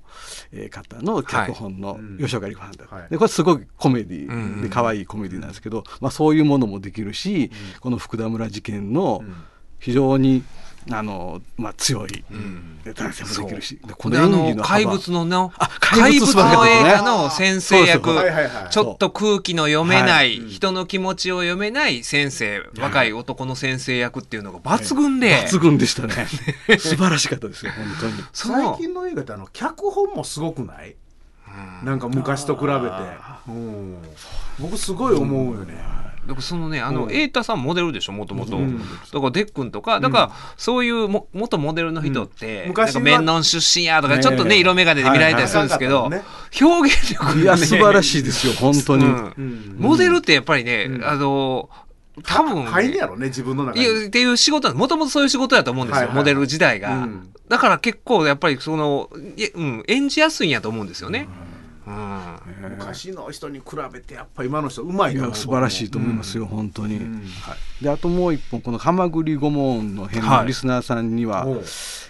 [0.52, 3.08] えー方の脚本の吉岡里帆さんだ、はい。
[3.08, 7.50] でこれすごいコメディうんうんで可愛いコメディなんですけど、まあ、そういうものもできるし、
[7.80, 9.24] この福田村事件の
[9.78, 10.42] 非常に
[10.90, 12.24] あの、まあ、強い。
[12.94, 18.10] 男性もできるし、でこであの演技の幅怪物ののあ怪怪物物の映画の先生役。
[18.10, 20.36] はいはいはいちょっと空気の読めな、はい。
[20.48, 22.62] 人の気持ちを読めない先生。
[22.78, 26.26] 若い男の先生役っていうのが抜群で、抜群でしたね。
[26.78, 28.24] 素晴らしかったですよ本当に。
[28.32, 30.94] 最近の映画ってあの脚本もすごくない？
[31.82, 32.76] なんか昔と比べて。
[33.48, 33.96] うん。
[34.58, 35.74] 僕すごい思うよね
[36.26, 37.10] だからそのねあのうん。
[37.10, 38.78] 瑛太さんモデルでしょもともとうん。
[38.78, 42.68] だからデックンとかだからそういうも元モデルの人って、うん。
[42.68, 44.22] 昔はなんかメンノン出身やとかね。
[44.22, 46.10] ちょっとね色眼鏡で見られたりするんですけど、
[46.60, 47.42] 表現力がね。
[47.42, 49.04] いや素晴らしいですよ本当に、
[49.78, 51.04] モデルってやっぱりね、うん。
[51.04, 51.70] あの
[52.22, 57.32] 多分、ね、入んねやろね自分の中にいやっていう仕事もともとそういう仕事だと思うんですよ、はいはいモデル時代が、うん。
[57.48, 61.45] だから結構やっぱりその、いやうん、演じやすいんやと思うんですよね、うん
[61.86, 67.22] 昔の人に比べてやっぱ今の人うまいと思ういや素晴らしいと思いますよ、本当に、ん。
[67.42, 70.40] はい、であともう一本この「はまぐり顧問」の辺はい。
[70.40, 71.56] のリスナーさんには、おう。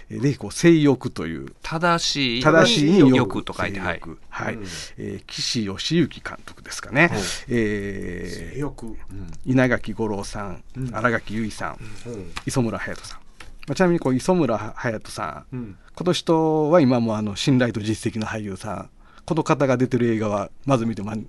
[0.09, 4.53] えーぜひこう性欲という正しい正しいに欲と書いて、はい、はい。
[4.55, 4.63] うん。
[4.97, 7.11] えー岸義行監督ですかね、
[7.49, 8.95] えーよくうん。
[9.45, 10.87] 稲垣吾郎さんうん。
[10.87, 11.69] 新垣結衣さ
[12.07, 12.31] ん、うん。
[12.45, 13.19] 磯村勇斗さん、
[13.67, 15.77] まあ、ちなみにこう磯村勇斗さん、うん。
[15.93, 18.89] この人は今もあの信頼と実績の俳優さん
[19.27, 21.23] この方が出てる映画はまず見ても間違い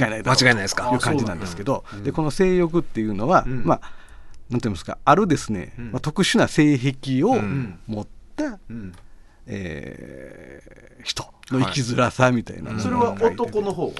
[0.00, 0.88] ないだろう間違いないですか？
[0.88, 3.64] という感じなんですけど、でこの性欲っていうのは、うん。
[3.64, 3.80] まあ
[4.48, 5.92] なんていうんですかあるですね、うん。
[5.92, 7.78] まあ、特殊な性癖をうん。
[7.86, 8.92] 持った、うん。
[9.46, 13.92] えー人の生きづらさみたいなそれは男の方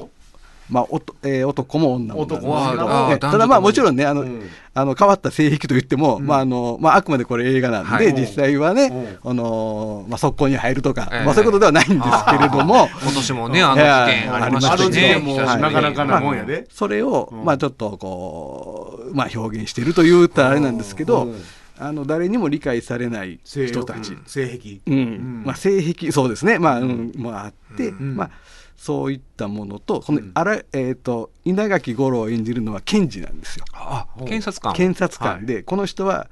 [0.71, 4.43] まあおとえー男も女も男もあーえただまあもちろんねあの、うん。
[4.77, 6.27] あの変わった性癖といっても、うん。
[6.27, 8.13] まああのまあ、あくまでこれ映画なんで、はい。
[8.13, 11.25] 実際はね、うあのまあ、速攻に入るとか、ええ。
[11.25, 15.45] まあ、そういうことではないんですけれども、今年もねあの事件ありましたね。
[15.45, 15.61] はい。
[15.61, 16.67] なかなかなもんやで。
[16.71, 17.45] それを、うん。
[17.45, 21.43] まあ、ちょっとこう、まあ、表現していると言ったらあれなんですけど、うん。
[21.79, 24.81] あの誰にも理解されない人たち、性癖。
[24.87, 24.95] うん。
[24.95, 25.43] うん。
[25.45, 27.13] まあ、性癖そうですね、まあうん。
[27.17, 28.17] まあ、あって、ん。
[28.17, 28.31] まあ、
[28.77, 30.31] そういったものとこの、うん。
[30.35, 33.65] あらえー、と稲垣吾郎を演じるのは検事なんですよ。
[33.73, 34.75] あ検察官。
[34.75, 35.47] 検察官。
[35.47, 36.29] で、この人は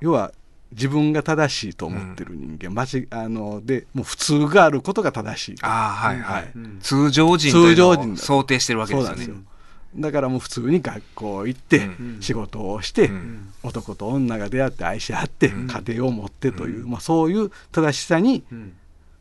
[0.00, 0.32] 要は
[0.72, 6.78] 自分が正しいと思ってる人間、間違あのでもう普通があることが正しいああはいはい、うん。
[6.80, 9.24] 通常人というのを通常人だ想定してるわけですよね。
[9.24, 9.54] そうなんですよ。
[9.96, 12.18] だからもう普通に学校行って、うん。
[12.20, 13.52] 仕事をして、うん。
[13.62, 15.66] 男と女が出会って愛し合って、うん。
[15.68, 18.44] 家庭を持ってという、うまあ、そういう正しさに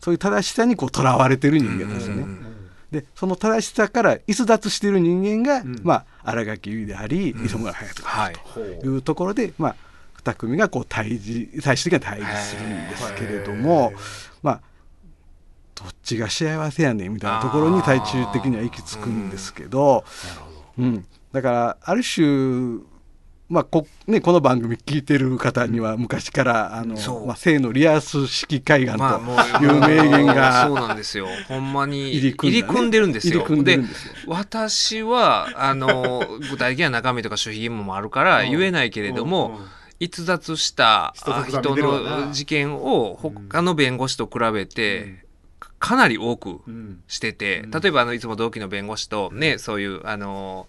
[0.04, 2.24] そういう正しさにこうとらわれてる人間ですよね。
[2.24, 2.50] うん
[2.92, 5.82] でその正しさから逸脱している人間が、ん。
[5.82, 7.46] まあ、新垣結衣であり、うん。
[7.48, 8.34] 磯村隼人であはい。
[8.34, 8.40] る
[8.82, 9.76] というところで、まあ、
[10.24, 13.94] 2組がこう対峙最終的には対峙するんですけれども、
[14.44, 14.62] まあ、
[15.74, 20.04] どっちが幸せやねんみたいなところに最終的には行き着くんですけど、
[20.78, 22.78] うん、だからある種、
[23.50, 29.04] まあこね、この番組聞いてる方には昔からあの、まあ、性のリアス式海岸と
[29.64, 31.28] いう名言が、そうなんですよ。
[31.48, 33.46] ほんまに入り組んでるんですよ。
[33.64, 33.80] で
[34.28, 39.60] 私はあの具体的な中身とか守秘義務もあるから言えないけれども、
[40.00, 41.14] 逸脱した
[41.48, 45.26] 人の事件を他の弁護士と比べて
[45.80, 46.62] かなり多く
[47.08, 50.68] してて、例えばあのいつも同期の弁護士とね、そういうあの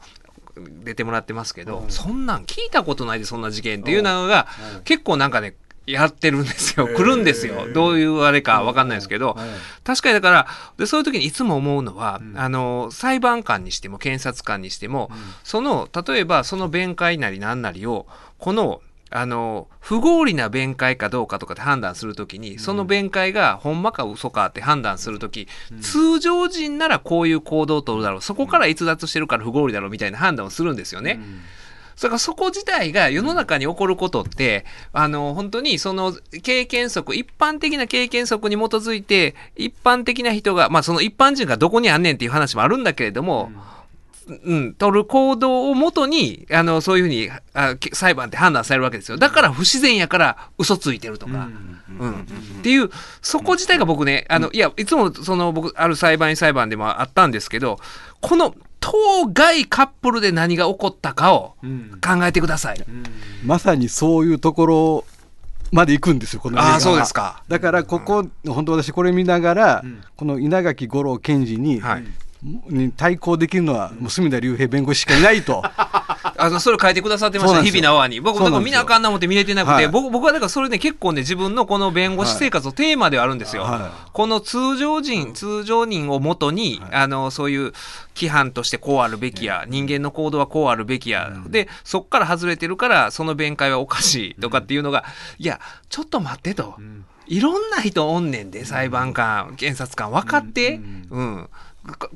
[0.57, 4.47] 出てもらってますけど、そんなん聞いたことないでそんな事件っていうのが
[4.85, 5.55] 結構なんかね
[5.87, 7.67] やってるんですよ、来るんですよ。
[7.75, 9.37] どういうあれかわかんないですけど、
[9.83, 10.47] 確かにだから
[10.79, 15.11] でそういう時にいつも思うのは、あの裁判官にしても検察官にしても、
[15.43, 18.07] その例えばその弁解なり何なりを
[18.39, 18.81] この
[19.11, 25.47] あの不合理な弁解かどうかとかって判断するときに、その弁解がほんまか嘘かって判断するとき、
[25.81, 28.23] 通常人ならこういう行動を取るだろう。
[28.23, 31.21] そこから逸脱してるから不合理だろうみたいな判断をするんですよね。
[31.97, 43.61] それからそこ自体が世の中に起こることって、あの、本当にその経験則、一般的な経験則に基づいて、一般的な人が、まあその一般人がどこにあんねんっていう話もあるんだけれども、うん、
[44.79, 49.18] 取る行動をもとに、あの、そういうふうにあけ裁判って判断されるわけですよ。
[49.18, 51.49] だから不自然やから嘘ついてるとか、
[51.99, 52.12] うん。
[52.12, 52.91] っていう、
[53.22, 57.79] そこ自体が僕ね、あの、いや、いつもその僕、ある裁判員裁判でもあったんですけど、
[58.20, 61.57] この当該カップルで何が起こったかを
[62.03, 62.85] 考えてください。
[63.45, 65.05] まさにそういうところ
[65.72, 67.43] まで行くんですよ、この映画そうですか。
[67.49, 69.85] だからここ、本当私これ見ながら、
[70.16, 72.05] この稲垣吾郎検事に,、はい
[72.45, 75.63] に対抗できるのは、もう隅田隆平弁護士しかいないと。
[76.37, 78.21] あのそれを書いてくださってました、日々の泡に。
[78.21, 79.89] 僕、だから見なあかんな思って見れてなくて、はい。
[79.89, 83.63] 僕僕はだからそれね、結構ね、自分のこの弁護士生活のテーマではあるんですよ。
[83.63, 87.73] はこの通常人、通常人をもとに、あの、そういう
[88.15, 95.05] 規範としてこうあるべきや、人間の行動はこうあるべきや、で、そっから外れてるから、その弁解はおかしいとかっていうのが、
[95.39, 96.75] いや、ちょっと待ってと。
[97.27, 100.81] いろんな人おんねんで、裁判官、検察官、分かって、
[101.11, 101.49] うん。
[101.49, 101.49] こ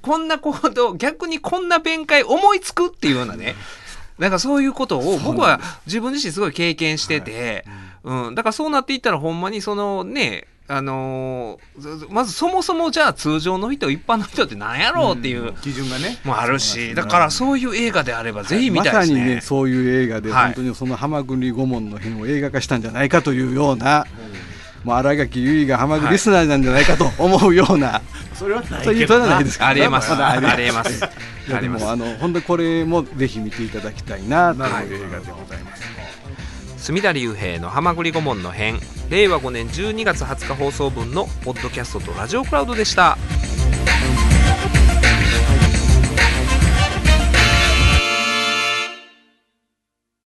[0.00, 3.54] こんな行動、逆にこんな弁解思いつくっていうようなね。
[4.18, 7.64] なんかそういうことを僕は自分自身すごい経験してて、
[8.02, 16.18] うん、だからそうなっていったらほんまにそのね、あのーずまずそもそもじゃあ通常の人、一般の人って何やろうっていう、基準がね。
[16.24, 19.18] もあるし、だからそういう映画であればぜひ見またいですね。
[19.20, 20.44] さにね、そういう映画で、はい。
[20.46, 24.04] 本当にその浜栗顧問の辺を映画化したんじゃないかというような、
[24.85, 28.01] もう新垣結衣が浜栗リスナーなんじゃないかと 思うような、
[28.35, 30.11] それはないそういうけどなことはないですありえます。
[30.11, 31.05] まだあありえます。
[31.49, 35.83] いやでもあの本当にこれもぜひ見ていただきたいなという映画でございます。
[36.76, 43.18] 隅田隆平の浜栗顧問の編令和5年12月20日放送分のポッドキャストとラジオクラウドでした。